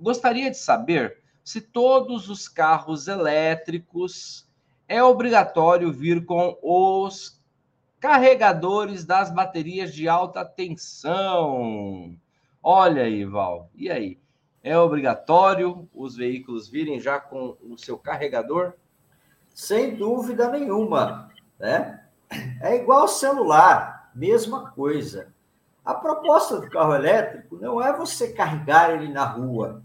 Gostaria 0.00 0.50
de 0.50 0.58
saber 0.58 1.18
se 1.44 1.60
todos 1.60 2.28
os 2.28 2.48
carros 2.48 3.06
elétricos 3.06 4.48
é 4.88 5.00
obrigatório 5.00 5.92
vir 5.92 6.24
com 6.24 6.58
os 6.60 7.40
carregadores 8.00 9.04
das 9.04 9.32
baterias 9.32 9.94
de 9.94 10.08
alta 10.08 10.44
tensão. 10.44 12.18
Olha 12.60 13.04
aí, 13.04 13.24
Val. 13.24 13.70
E 13.72 13.88
aí? 13.88 14.18
É 14.64 14.78
obrigatório 14.78 15.88
os 15.92 16.16
veículos 16.16 16.68
virem 16.68 17.00
já 17.00 17.18
com 17.18 17.56
o 17.62 17.76
seu 17.76 17.98
carregador? 17.98 18.74
Sem 19.52 19.96
dúvida 19.96 20.48
nenhuma, 20.48 21.30
né? 21.58 22.04
É 22.60 22.76
igual 22.76 23.08
celular, 23.08 24.10
mesma 24.14 24.70
coisa. 24.70 25.34
A 25.84 25.94
proposta 25.94 26.60
do 26.60 26.70
carro 26.70 26.94
elétrico 26.94 27.56
não 27.56 27.82
é 27.82 27.92
você 27.92 28.32
carregar 28.32 28.90
ele 28.90 29.12
na 29.12 29.24
rua. 29.24 29.82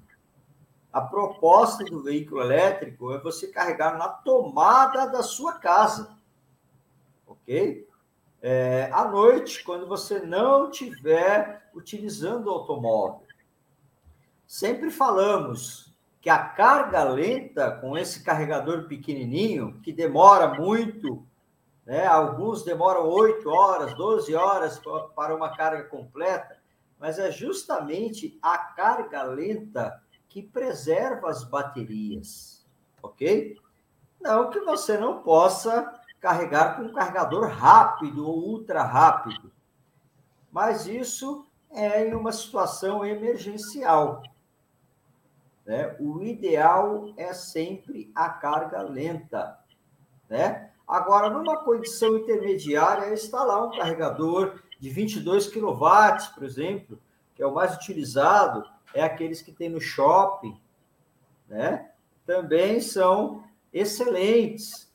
A 0.93 1.01
proposta 1.01 1.83
do 1.83 2.03
veículo 2.03 2.41
elétrico 2.41 3.11
é 3.13 3.19
você 3.19 3.47
carregar 3.47 3.97
na 3.97 4.07
tomada 4.07 5.07
da 5.07 5.23
sua 5.23 5.53
casa. 5.53 6.15
Ok? 7.25 7.87
É, 8.41 8.89
à 8.93 9.05
noite, 9.05 9.63
quando 9.63 9.87
você 9.87 10.19
não 10.19 10.69
estiver 10.69 11.69
utilizando 11.75 12.47
o 12.47 12.51
automóvel. 12.51 13.26
Sempre 14.47 14.89
falamos 14.89 15.93
que 16.21 16.29
a 16.29 16.39
carga 16.39 17.03
lenta 17.03 17.69
com 17.71 17.97
esse 17.97 18.23
carregador 18.23 18.87
pequenininho, 18.87 19.79
que 19.81 19.91
demora 19.91 20.53
muito, 20.53 21.27
né? 21.85 22.05
alguns 22.07 22.63
demoram 22.63 23.07
8 23.09 23.49
horas, 23.49 23.93
12 23.93 24.33
horas 24.33 24.81
para 25.13 25.35
uma 25.35 25.55
carga 25.55 25.83
completa, 25.83 26.57
mas 26.97 27.19
é 27.19 27.29
justamente 27.29 28.39
a 28.41 28.57
carga 28.57 29.23
lenta 29.23 30.01
que 30.29 30.41
preserva 30.41 31.29
as 31.29 31.43
baterias, 31.43 32.65
ok? 33.03 33.57
Não 34.19 34.49
que 34.49 34.61
você 34.61 34.97
não 34.97 35.21
possa 35.21 35.93
carregar 36.21 36.77
com 36.77 36.83
um 36.83 36.93
carregador 36.93 37.49
rápido 37.49 38.25
ou 38.25 38.37
ultra 38.37 38.81
rápido, 38.81 39.51
mas 40.51 40.87
isso 40.87 41.45
é 41.69 42.07
em 42.07 42.15
uma 42.15 42.31
situação 42.31 43.05
emergencial. 43.05 44.23
Né? 45.67 45.93
O 45.99 46.23
ideal 46.23 47.13
é 47.17 47.33
sempre 47.33 48.09
a 48.15 48.29
carga 48.29 48.81
lenta. 48.81 49.59
Né? 50.29 50.71
Agora, 50.87 51.29
numa 51.29 51.57
condição 51.57 52.17
intermediária, 52.17 53.13
instalar 53.13 53.67
um 53.67 53.77
carregador 53.77 54.61
de 54.79 54.89
22 54.89 55.47
kW, 55.47 56.33
por 56.33 56.43
exemplo, 56.43 56.97
que 57.35 57.43
é 57.43 57.45
o 57.45 57.53
mais 57.53 57.75
utilizado, 57.75 58.63
é 58.93 59.03
aqueles 59.03 59.41
que 59.41 59.51
tem 59.51 59.67
no 59.67 59.81
shopping, 59.81 60.57
né? 61.47 61.91
Também 62.25 62.79
são 62.79 63.43
excelentes, 63.73 64.89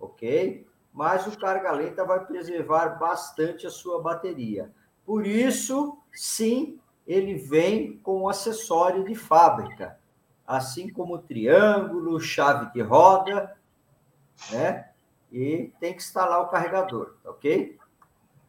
ok? 0.00 0.66
Mas 0.92 1.26
o 1.26 1.38
carga 1.38 1.70
lenta 1.70 2.04
vai 2.04 2.24
preservar 2.24 2.98
bastante 2.98 3.66
a 3.66 3.70
sua 3.70 4.02
bateria. 4.02 4.72
Por 5.04 5.26
isso, 5.26 5.98
sim, 6.12 6.80
ele 7.06 7.34
vem 7.34 7.98
com 7.98 8.22
um 8.22 8.28
acessório 8.28 9.04
de 9.04 9.14
fábrica, 9.14 9.98
assim 10.46 10.88
como 10.88 11.18
triângulo, 11.18 12.20
chave 12.20 12.72
de 12.72 12.80
roda, 12.80 13.56
né? 14.50 14.90
E 15.32 15.72
tem 15.80 15.92
que 15.92 16.02
instalar 16.02 16.40
o 16.40 16.48
carregador, 16.48 17.16
ok? 17.24 17.76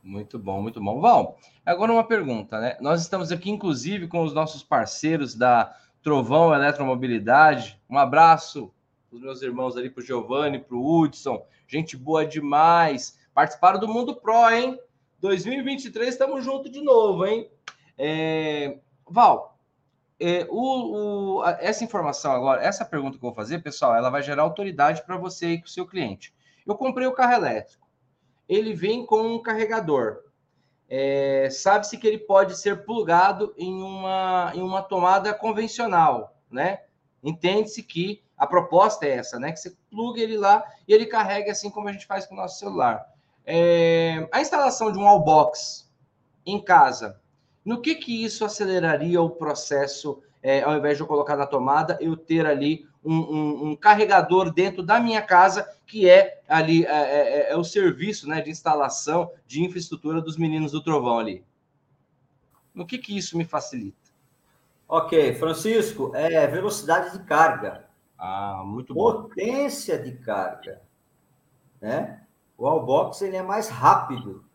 Muito 0.03 0.37
bom, 0.37 0.61
muito 0.61 0.81
bom. 0.81 1.01
Val, 1.01 1.37
agora 1.65 1.91
uma 1.91 2.03
pergunta, 2.03 2.59
né? 2.59 2.77
Nós 2.79 3.01
estamos 3.01 3.31
aqui, 3.31 3.49
inclusive, 3.49 4.07
com 4.07 4.23
os 4.23 4.33
nossos 4.33 4.63
parceiros 4.63 5.35
da 5.35 5.75
Trovão 6.01 6.53
Eletromobilidade. 6.53 7.81
Um 7.89 7.97
abraço 7.97 8.71
para 9.09 9.17
os 9.17 9.21
meus 9.21 9.41
irmãos 9.41 9.75
ali, 9.75 9.89
para 9.89 10.01
o 10.01 10.05
Giovanni, 10.05 10.59
para 10.59 10.77
o 10.77 10.99
Hudson. 10.99 11.45
Gente 11.67 11.97
boa 11.97 12.25
demais. 12.25 13.19
Participaram 13.33 13.79
do 13.79 13.87
Mundo 13.87 14.15
Pro, 14.15 14.49
hein? 14.49 14.79
2023 15.19 16.09
estamos 16.09 16.45
juntos 16.45 16.71
de 16.71 16.81
novo, 16.81 17.25
hein? 17.25 17.49
É... 17.97 18.79
Val, 19.09 19.56
é, 20.19 20.47
o, 20.49 21.39
o, 21.39 21.45
essa 21.59 21.83
informação 21.83 22.31
agora, 22.31 22.63
essa 22.63 22.85
pergunta 22.85 23.17
que 23.17 23.25
eu 23.25 23.29
vou 23.29 23.35
fazer, 23.35 23.59
pessoal, 23.59 23.95
ela 23.95 24.09
vai 24.09 24.21
gerar 24.23 24.43
autoridade 24.43 25.03
para 25.05 25.17
você 25.17 25.53
e 25.53 25.59
com 25.59 25.65
o 25.65 25.69
seu 25.69 25.85
cliente. 25.85 26.33
Eu 26.65 26.75
comprei 26.75 27.07
o 27.07 27.13
carro 27.13 27.33
elétrico 27.33 27.87
ele 28.47 28.73
vem 28.73 29.05
com 29.05 29.35
um 29.35 29.41
carregador. 29.41 30.23
É, 30.89 31.49
Sabe-se 31.51 31.97
que 31.97 32.07
ele 32.07 32.19
pode 32.19 32.57
ser 32.57 32.85
plugado 32.85 33.53
em 33.57 33.81
uma, 33.81 34.51
em 34.55 34.61
uma 34.61 34.81
tomada 34.81 35.33
convencional, 35.33 36.37
né? 36.49 36.81
Entende-se 37.21 37.83
que 37.83 38.23
a 38.37 38.47
proposta 38.47 39.05
é 39.05 39.17
essa, 39.17 39.37
né? 39.37 39.51
Que 39.51 39.59
você 39.59 39.75
pluga 39.89 40.21
ele 40.21 40.37
lá 40.37 40.63
e 40.87 40.93
ele 40.93 41.05
carrega 41.05 41.51
assim 41.51 41.69
como 41.69 41.89
a 41.89 41.91
gente 41.91 42.05
faz 42.05 42.25
com 42.25 42.35
o 42.35 42.37
nosso 42.37 42.59
celular. 42.59 43.05
É, 43.45 44.27
a 44.31 44.39
instalação 44.39 44.91
de 44.91 44.97
um 44.97 45.03
wallbox 45.03 45.91
em 46.45 46.61
casa, 46.63 47.19
no 47.67 47.81
que 47.81 47.95
que 47.95 48.23
isso 48.23 48.45
aceleraria 48.45 49.21
o 49.21 49.29
processo? 49.29 50.23
É, 50.41 50.63
ao 50.63 50.77
invés 50.77 50.95
de 50.95 51.03
eu 51.03 51.07
colocar 51.07 51.35
na 51.35 51.45
tomada, 51.45 51.97
eu 51.99 52.15
ter 52.15 52.45
ali 52.45 52.87
um, 53.03 53.13
um, 53.13 53.67
um, 53.67 53.75
carregador 53.75 54.53
dentro 54.53 54.81
da 54.81 55.01
minha 55.01 55.21
casa, 55.21 55.67
que 55.85 56.09
é 56.09 56.39
ali 56.47 56.85
é, 56.85 56.89
é, 56.89 57.49
é, 57.49 57.51
é, 57.51 57.57
o 57.57 57.65
serviço 57.65 58.25
né, 58.25 58.39
de 58.39 58.49
instalação 58.49 59.29
de 59.45 59.65
infraestrutura 59.65 60.21
dos 60.21 60.37
meninos 60.37 60.71
do 60.71 60.81
Trovão 60.81 61.19
ali. 61.19 61.43
No 62.73 62.85
que, 62.87 62.97
que 62.97 63.17
isso 63.17 63.37
me 63.37 63.43
facilita? 63.43 63.97
Ok, 64.87 65.33
Francisco, 65.33 66.13
é 66.15 66.47
velocidade 66.47 67.17
de 67.17 67.25
carga. 67.25 67.85
Ah, 68.17 68.63
muito 68.65 68.93
bom. 68.93 69.23
Potência 69.23 69.99
de 69.99 70.13
carga. 70.13 70.81
Né? 71.81 72.21
O 72.57 72.65
Allbox 72.65 73.21
ele 73.21 73.35
é 73.35 73.43
mais 73.43 73.67
rápido 73.67 74.46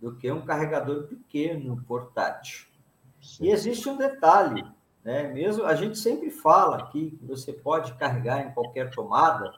do 0.00 0.14
que 0.14 0.30
um 0.30 0.42
carregador 0.42 1.04
pequeno, 1.04 1.82
portátil. 1.86 2.66
Sim. 3.20 3.46
E 3.46 3.50
existe 3.50 3.88
um 3.88 3.96
detalhe, 3.96 4.64
né? 5.04 5.28
Mesmo 5.32 5.64
a 5.64 5.74
gente 5.74 5.98
sempre 5.98 6.30
fala 6.30 6.78
aqui 6.78 7.16
que 7.18 7.24
você 7.24 7.52
pode 7.52 7.94
carregar 7.94 8.46
em 8.46 8.52
qualquer 8.52 8.90
tomada, 8.90 9.54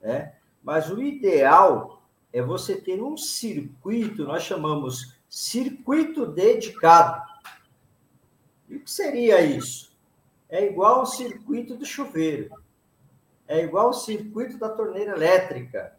né? 0.00 0.34
Mas 0.62 0.90
o 0.90 1.00
ideal 1.00 2.02
é 2.32 2.42
você 2.42 2.76
ter 2.76 3.02
um 3.02 3.16
circuito, 3.16 4.24
nós 4.24 4.42
chamamos 4.42 5.16
circuito 5.28 6.26
dedicado. 6.26 7.22
E 8.68 8.76
o 8.76 8.80
que 8.80 8.90
seria 8.90 9.40
isso? 9.40 9.90
É 10.48 10.64
igual 10.66 11.00
ao 11.00 11.06
circuito 11.06 11.76
do 11.76 11.86
chuveiro. 11.86 12.50
É 13.46 13.62
igual 13.62 13.88
ao 13.88 13.92
circuito 13.92 14.58
da 14.58 14.68
torneira 14.68 15.12
elétrica. 15.12 15.98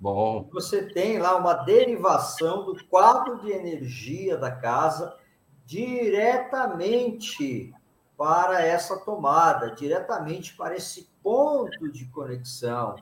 Bom. 0.00 0.48
Você 0.52 0.82
tem 0.82 1.18
lá 1.18 1.36
uma 1.36 1.54
derivação 1.54 2.64
do 2.64 2.84
quadro 2.84 3.40
de 3.40 3.50
energia 3.50 4.36
da 4.36 4.50
casa 4.50 5.16
diretamente 5.66 7.74
para 8.16 8.62
essa 8.62 8.98
tomada, 9.00 9.72
diretamente 9.72 10.56
para 10.56 10.76
esse 10.76 11.10
ponto 11.22 11.90
de 11.90 12.06
conexão, 12.06 12.96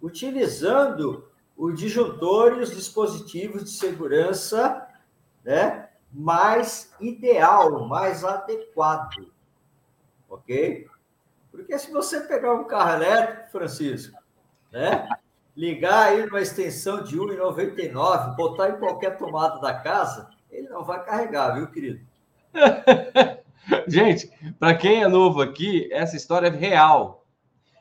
utilizando 0.00 1.28
o 1.56 1.72
disjuntor 1.72 2.58
e 2.58 2.60
os 2.60 2.70
dispositivos 2.70 3.64
de 3.64 3.70
segurança, 3.70 4.86
né, 5.44 5.88
mais 6.12 6.94
ideal, 7.00 7.86
mais 7.88 8.24
adequado, 8.24 9.32
ok? 10.28 10.86
Porque 11.50 11.78
se 11.78 11.90
você 11.90 12.20
pegar 12.20 12.54
um 12.54 12.64
carro 12.64 13.02
elétrico, 13.02 13.50
Francisco, 13.50 14.16
né, 14.70 15.08
ligar 15.58 16.10
aí 16.10 16.24
uma 16.24 16.40
extensão 16.40 17.02
de 17.02 17.18
1,99, 17.18 18.36
botar 18.36 18.68
em 18.68 18.78
qualquer 18.78 19.18
tomada 19.18 19.60
da 19.60 19.74
casa, 19.74 20.30
ele 20.48 20.68
não 20.68 20.84
vai 20.84 21.04
carregar, 21.04 21.50
viu, 21.50 21.66
querido? 21.66 22.00
Gente, 23.88 24.30
para 24.56 24.76
quem 24.76 25.02
é 25.02 25.08
novo 25.08 25.42
aqui, 25.42 25.92
essa 25.92 26.14
história 26.14 26.46
é 26.46 26.50
real. 26.50 27.26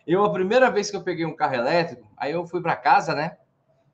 Eu, 0.07 0.25
a 0.25 0.33
primeira 0.33 0.71
vez 0.71 0.89
que 0.89 0.97
eu 0.97 1.03
peguei 1.03 1.23
um 1.23 1.35
carro 1.35 1.53
elétrico, 1.53 2.09
aí 2.17 2.31
eu 2.31 2.47
fui 2.47 2.61
para 2.63 2.75
casa, 2.75 3.13
né? 3.13 3.37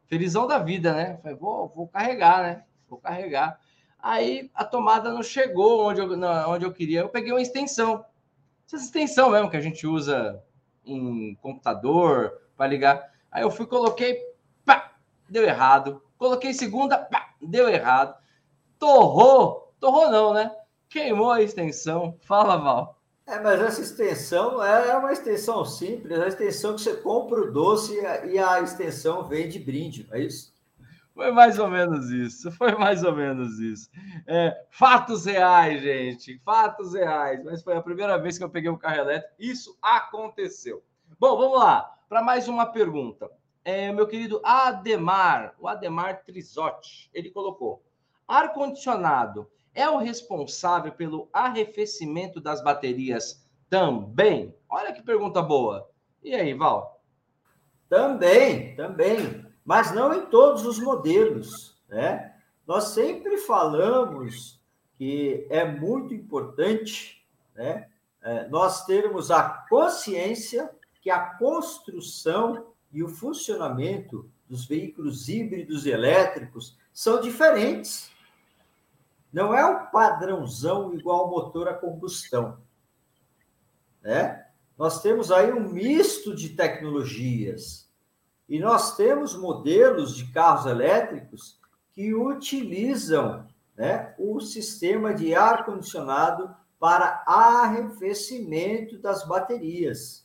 Felizão 0.05 0.47
da 0.47 0.59
vida, 0.59 0.93
né? 0.93 1.19
Falei, 1.21 1.35
vou, 1.35 1.67
vou 1.67 1.85
carregar, 1.89 2.41
né? 2.41 2.63
Vou 2.87 2.99
carregar. 2.99 3.59
Aí 3.99 4.49
a 4.55 4.63
tomada 4.63 5.11
não 5.11 5.21
chegou 5.21 5.85
onde 5.85 5.99
eu, 5.99 6.09
onde 6.47 6.63
eu 6.63 6.71
queria. 6.71 7.01
Eu 7.01 7.09
peguei 7.09 7.33
uma 7.33 7.41
extensão. 7.41 8.05
Essa 8.65 8.77
extensão 8.77 9.31
mesmo 9.31 9.49
que 9.49 9.57
a 9.57 9.61
gente 9.61 9.85
usa 9.85 10.41
em 10.85 11.35
computador 11.41 12.39
para 12.55 12.67
ligar. 12.67 13.12
Aí 13.33 13.41
eu 13.41 13.49
fui, 13.49 13.65
coloquei, 13.65 14.23
pá, 14.63 14.93
deu 15.27 15.43
errado. 15.43 16.03
Coloquei 16.19 16.53
segunda, 16.53 16.99
pá, 16.99 17.33
deu 17.41 17.67
errado. 17.67 18.15
Torrou, 18.77 19.73
torrou 19.79 20.11
não, 20.11 20.33
né? 20.35 20.55
Queimou 20.87 21.31
a 21.31 21.41
extensão. 21.41 22.15
Fala, 22.21 22.57
Val. 22.57 23.01
É, 23.25 23.39
mas 23.39 23.59
essa 23.59 23.81
extensão 23.81 24.61
é 24.61 24.95
uma 24.95 25.11
extensão 25.11 25.65
simples, 25.65 26.19
é 26.19 26.25
a 26.25 26.27
extensão 26.27 26.75
que 26.75 26.81
você 26.81 26.97
compra 26.97 27.39
o 27.39 27.51
doce 27.51 27.97
e 28.25 28.37
a 28.37 28.61
extensão 28.61 29.23
vem 29.23 29.47
de 29.47 29.59
brinde, 29.59 30.07
é 30.11 30.19
isso? 30.19 30.53
Foi 31.15 31.31
mais 31.31 31.57
ou 31.57 31.69
menos 31.69 32.11
isso, 32.11 32.51
foi 32.51 32.75
mais 32.75 33.01
ou 33.03 33.15
menos 33.15 33.59
isso. 33.59 33.89
É, 34.27 34.53
fatos 34.69 35.25
reais, 35.25 35.81
gente, 35.81 36.39
fatos 36.43 36.93
reais. 36.93 37.43
Mas 37.43 37.63
foi 37.63 37.77
a 37.77 37.81
primeira 37.81 38.17
vez 38.17 38.37
que 38.37 38.43
eu 38.43 38.49
peguei 38.49 38.69
um 38.69 38.77
carro 38.77 38.97
elétrico, 38.97 39.33
isso 39.39 39.75
aconteceu. 39.81 40.83
Bom, 41.17 41.37
vamos 41.37 41.59
lá 41.59 41.92
para 42.13 42.21
mais 42.21 42.47
uma 42.47 42.67
pergunta. 42.67 43.28
É, 43.65 43.91
meu 43.91 44.06
querido 44.06 44.39
Ademar, 44.43 45.56
o 45.60 45.67
Ademar 45.67 46.23
Trizotti, 46.23 47.10
ele 47.12 47.32
colocou: 47.32 47.84
ar-condicionado 48.28 49.49
é 49.73 49.89
o 49.89 49.97
responsável 49.97 50.91
pelo 50.91 51.28
arrefecimento 51.34 52.39
das 52.39 52.63
baterias 52.63 53.43
também? 53.67 54.56
Olha 54.69 54.93
que 54.93 55.02
pergunta 55.02 55.41
boa. 55.41 55.89
E 56.21 56.36
aí, 56.36 56.54
Val? 56.54 57.02
Também, 57.89 58.76
também, 58.76 59.43
mas 59.65 59.91
não 59.91 60.13
em 60.13 60.28
todos 60.28 60.67
os 60.67 60.78
modelos, 60.78 61.82
né? 61.89 62.36
Nós 62.67 62.89
sempre 62.89 63.38
falamos 63.38 64.62
que 64.99 65.47
é 65.49 65.65
muito 65.65 66.13
importante, 66.13 67.28
né? 67.56 67.89
É, 68.21 68.47
nós 68.49 68.86
termos 68.86 69.32
a 69.32 69.65
consciência 69.67 70.69
que 71.03 71.09
a 71.09 71.19
construção 71.19 72.67
e 72.89 73.03
o 73.03 73.09
funcionamento 73.09 74.31
dos 74.47 74.65
veículos 74.65 75.27
híbridos 75.27 75.85
elétricos 75.85 76.77
são 76.93 77.19
diferentes. 77.19 78.09
Não 79.31 79.53
é 79.53 79.65
um 79.65 79.87
padrãozão 79.87 80.93
igual 80.93 81.29
motor 81.29 81.67
a 81.67 81.73
combustão. 81.73 82.57
Né? 84.01 84.47
Nós 84.77 85.01
temos 85.01 85.29
aí 85.29 85.51
um 85.51 85.67
misto 85.67 86.33
de 86.33 86.49
tecnologias. 86.49 87.91
E 88.47 88.57
nós 88.57 88.95
temos 88.95 89.35
modelos 89.35 90.15
de 90.15 90.31
carros 90.31 90.65
elétricos 90.65 91.59
que 91.91 92.13
utilizam 92.13 93.45
né, 93.75 94.15
o 94.17 94.39
sistema 94.39 95.13
de 95.13 95.35
ar-condicionado 95.35 96.55
para 96.79 97.23
arrefecimento 97.27 98.97
das 98.97 99.27
baterias. 99.27 100.22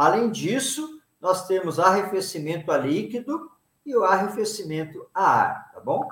Além 0.00 0.30
disso, 0.30 0.98
nós 1.20 1.46
temos 1.46 1.78
arrefecimento 1.78 2.72
a 2.72 2.78
líquido 2.78 3.50
e 3.84 3.94
o 3.94 4.02
arrefecimento 4.02 5.06
a 5.12 5.22
ar, 5.22 5.72
tá 5.74 5.78
bom? 5.78 6.08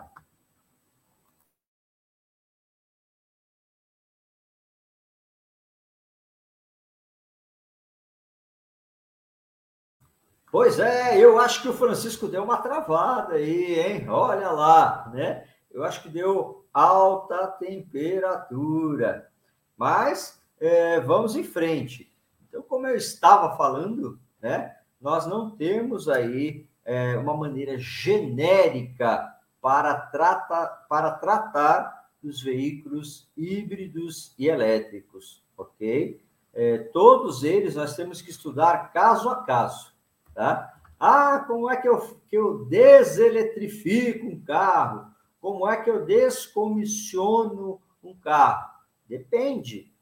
Pois 10.52 10.78
é, 10.78 11.18
eu 11.18 11.38
acho 11.38 11.62
que 11.62 11.68
o 11.70 11.72
Francisco 11.72 12.28
deu 12.28 12.44
uma 12.44 12.58
travada 12.58 13.36
aí, 13.36 13.80
hein? 13.80 14.06
Olha 14.10 14.50
lá, 14.50 15.10
né? 15.14 15.48
Eu 15.70 15.82
acho 15.82 16.02
que 16.02 16.10
deu 16.10 16.68
alta 16.74 17.46
temperatura. 17.52 19.32
Mas 19.78 20.42
é, 20.60 21.00
vamos 21.00 21.36
em 21.36 21.42
frente. 21.42 22.07
Então, 22.48 22.62
como 22.62 22.86
eu 22.86 22.96
estava 22.96 23.56
falando, 23.56 24.18
né, 24.40 24.76
nós 25.00 25.26
não 25.26 25.50
temos 25.50 26.08
aí 26.08 26.66
é, 26.84 27.16
uma 27.16 27.36
maneira 27.36 27.78
genérica 27.78 29.34
para 29.60 29.94
tratar, 29.94 30.66
para 30.88 31.10
tratar 31.12 32.08
dos 32.22 32.42
veículos 32.42 33.28
híbridos 33.36 34.34
e 34.38 34.48
elétricos, 34.48 35.44
ok? 35.56 36.20
É, 36.52 36.78
todos 36.78 37.44
eles 37.44 37.76
nós 37.76 37.94
temos 37.94 38.22
que 38.22 38.30
estudar 38.30 38.92
caso 38.92 39.28
a 39.28 39.44
caso, 39.44 39.92
tá? 40.34 40.74
Ah, 40.98 41.44
como 41.46 41.70
é 41.70 41.76
que 41.76 41.88
eu, 41.88 42.20
que 42.28 42.36
eu 42.36 42.64
deseletrifico 42.64 44.26
um 44.26 44.40
carro? 44.40 45.12
Como 45.40 45.68
é 45.68 45.76
que 45.76 45.88
eu 45.88 46.04
descomissiono 46.04 47.80
um 48.02 48.14
carro? 48.16 48.68
Depende, 49.06 49.92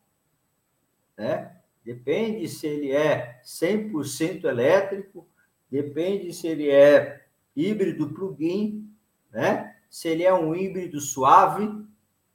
né? 1.17 1.56
Depende 1.87 2.49
se 2.49 2.67
ele 2.67 2.91
é 2.91 3.41
100% 3.45 4.47
elétrico, 4.47 5.25
depende 5.71 6.33
se 6.33 6.49
ele 6.49 6.69
é 6.69 7.25
híbrido 7.55 8.13
plug-in, 8.13 8.93
né? 9.31 9.77
Se 9.89 10.09
ele 10.09 10.25
é 10.25 10.35
um 10.35 10.53
híbrido 10.53 11.01
suave, 11.01 11.71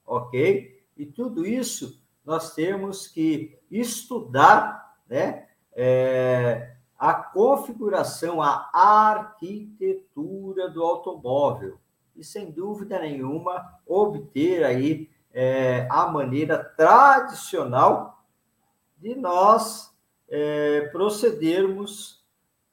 ok? 0.05 0.81
E 0.95 1.05
tudo 1.05 1.45
isso 1.45 2.01
nós 2.23 2.55
temos 2.55 3.09
que 3.09 3.59
estudar, 3.69 4.95
né? 5.09 5.49
É, 5.73 6.75
a 6.97 7.13
configuração, 7.13 8.41
a 8.41 8.69
arquitetura 8.73 10.69
do 10.69 10.81
automóvel 10.81 11.77
e 12.15 12.23
sem 12.23 12.49
dúvida 12.51 12.97
nenhuma 12.99 13.79
obter 13.85 14.63
aí 14.63 15.09
é, 15.33 15.89
a 15.91 16.07
maneira 16.07 16.57
tradicional 16.57 18.10
de 19.01 19.15
nós 19.15 19.91
é, 20.29 20.81
procedermos 20.91 22.23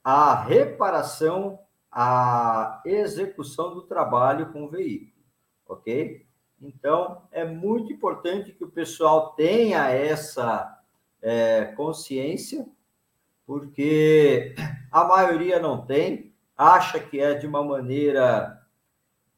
à 0.05 0.35
reparação, 0.43 1.59
à 1.91 2.83
execução 2.85 3.75
do 3.75 3.83
trabalho 3.83 4.53
com 4.53 4.65
o 4.65 4.69
veículo, 4.69 5.25
ok? 5.67 6.27
Então, 6.61 7.23
é 7.33 7.45
muito 7.45 7.93
importante 7.93 8.53
que 8.53 8.63
o 8.63 8.71
pessoal 8.71 9.33
tenha 9.35 9.89
essa 9.91 10.79
é, 11.23 11.65
consciência, 11.77 12.69
porque 13.47 14.55
a 14.93 15.05
maioria 15.05 15.59
não 15.59 15.87
tem, 15.87 16.35
acha 16.57 17.01
que 17.01 17.19
é 17.21 17.35
de 17.35 17.47
uma 17.47 17.65
maneira 17.65 18.61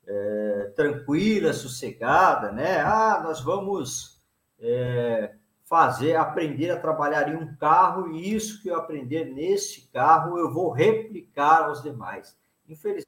é, 0.07 0.73
tranquila, 0.75 1.53
sossegada, 1.53 2.51
né? 2.51 2.81
Ah, 2.81 3.21
nós 3.23 3.41
vamos 3.41 4.21
é, 4.59 5.35
fazer, 5.71 6.17
aprender 6.17 6.71
a 6.71 6.81
trabalhar 6.81 7.33
em 7.33 7.37
um 7.37 7.55
carro 7.55 8.11
e 8.11 8.35
isso 8.35 8.61
que 8.61 8.69
eu 8.69 8.75
aprender 8.75 9.27
nesse 9.27 9.83
carro 9.93 10.37
eu 10.37 10.53
vou 10.53 10.73
replicar 10.73 11.67
aos 11.67 11.81
demais. 11.81 12.37
Infelizmente, 12.69 13.07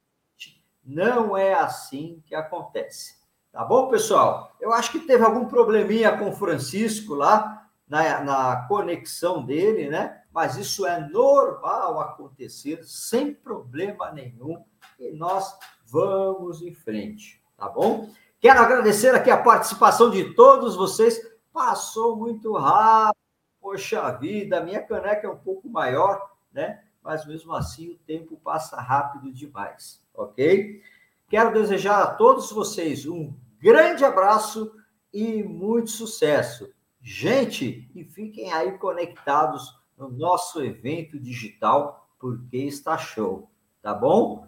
não 0.81 1.35
é 1.35 1.53
assim 1.53 2.23
que 2.25 2.33
acontece. 2.33 3.21
Tá 3.51 3.65
bom, 3.65 3.89
pessoal? 3.89 4.55
Eu 4.61 4.71
acho 4.71 4.93
que 4.93 5.01
teve 5.01 5.25
algum 5.25 5.45
probleminha 5.45 6.17
com 6.17 6.29
o 6.29 6.35
Francisco 6.35 7.13
lá 7.13 7.67
na, 7.85 8.23
na 8.23 8.65
conexão 8.65 9.45
dele, 9.45 9.89
né? 9.89 10.21
Mas 10.33 10.55
isso 10.55 10.85
é 10.87 11.01
normal 11.09 11.99
acontecer, 11.99 12.81
sem 12.85 13.33
problema 13.33 14.09
nenhum, 14.13 14.63
e 14.97 15.11
nós 15.11 15.53
vamos 15.85 16.61
em 16.61 16.73
frente, 16.73 17.43
tá 17.57 17.67
bom? 17.67 18.09
Quero 18.39 18.61
agradecer 18.61 19.13
aqui 19.13 19.29
a 19.29 19.37
participação 19.37 20.09
de 20.09 20.33
todos 20.33 20.77
vocês. 20.77 21.32
Passou 21.53 22.15
muito 22.15 22.51
rápido, 22.53 23.15
poxa 23.61 24.11
vida, 24.13 24.59
minha 24.59 24.81
caneca 24.81 25.27
é 25.27 25.29
um 25.29 25.37
pouco 25.37 25.69
maior, 25.69 26.31
né? 26.51 26.83
Mas 27.03 27.27
mesmo 27.27 27.53
assim 27.53 27.91
o 27.91 27.97
tempo 27.99 28.35
passa 28.43 28.81
rápido 28.81 29.31
demais, 29.31 30.03
ok? 30.15 30.81
Quero 31.29 31.53
desejar 31.53 32.01
a 32.01 32.13
todos 32.15 32.51
vocês 32.51 33.05
um 33.05 33.33
grande 33.59 34.03
abraço 34.03 34.75
e 35.13 35.43
muito 35.43 35.91
sucesso. 35.91 36.73
Gente, 36.99 37.89
e 37.93 38.03
fiquem 38.03 38.51
aí 38.51 38.77
conectados 38.77 39.77
no 39.97 40.09
nosso 40.09 40.63
evento 40.63 41.19
digital, 41.19 42.09
porque 42.17 42.57
está 42.57 42.97
show, 42.97 43.49
tá 43.81 43.93
bom? 43.93 44.47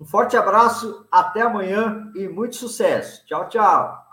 Um 0.00 0.04
forte 0.04 0.36
abraço, 0.36 1.06
até 1.10 1.42
amanhã 1.42 2.10
e 2.14 2.28
muito 2.28 2.56
sucesso. 2.56 3.26
Tchau, 3.26 3.48
tchau. 3.48 4.05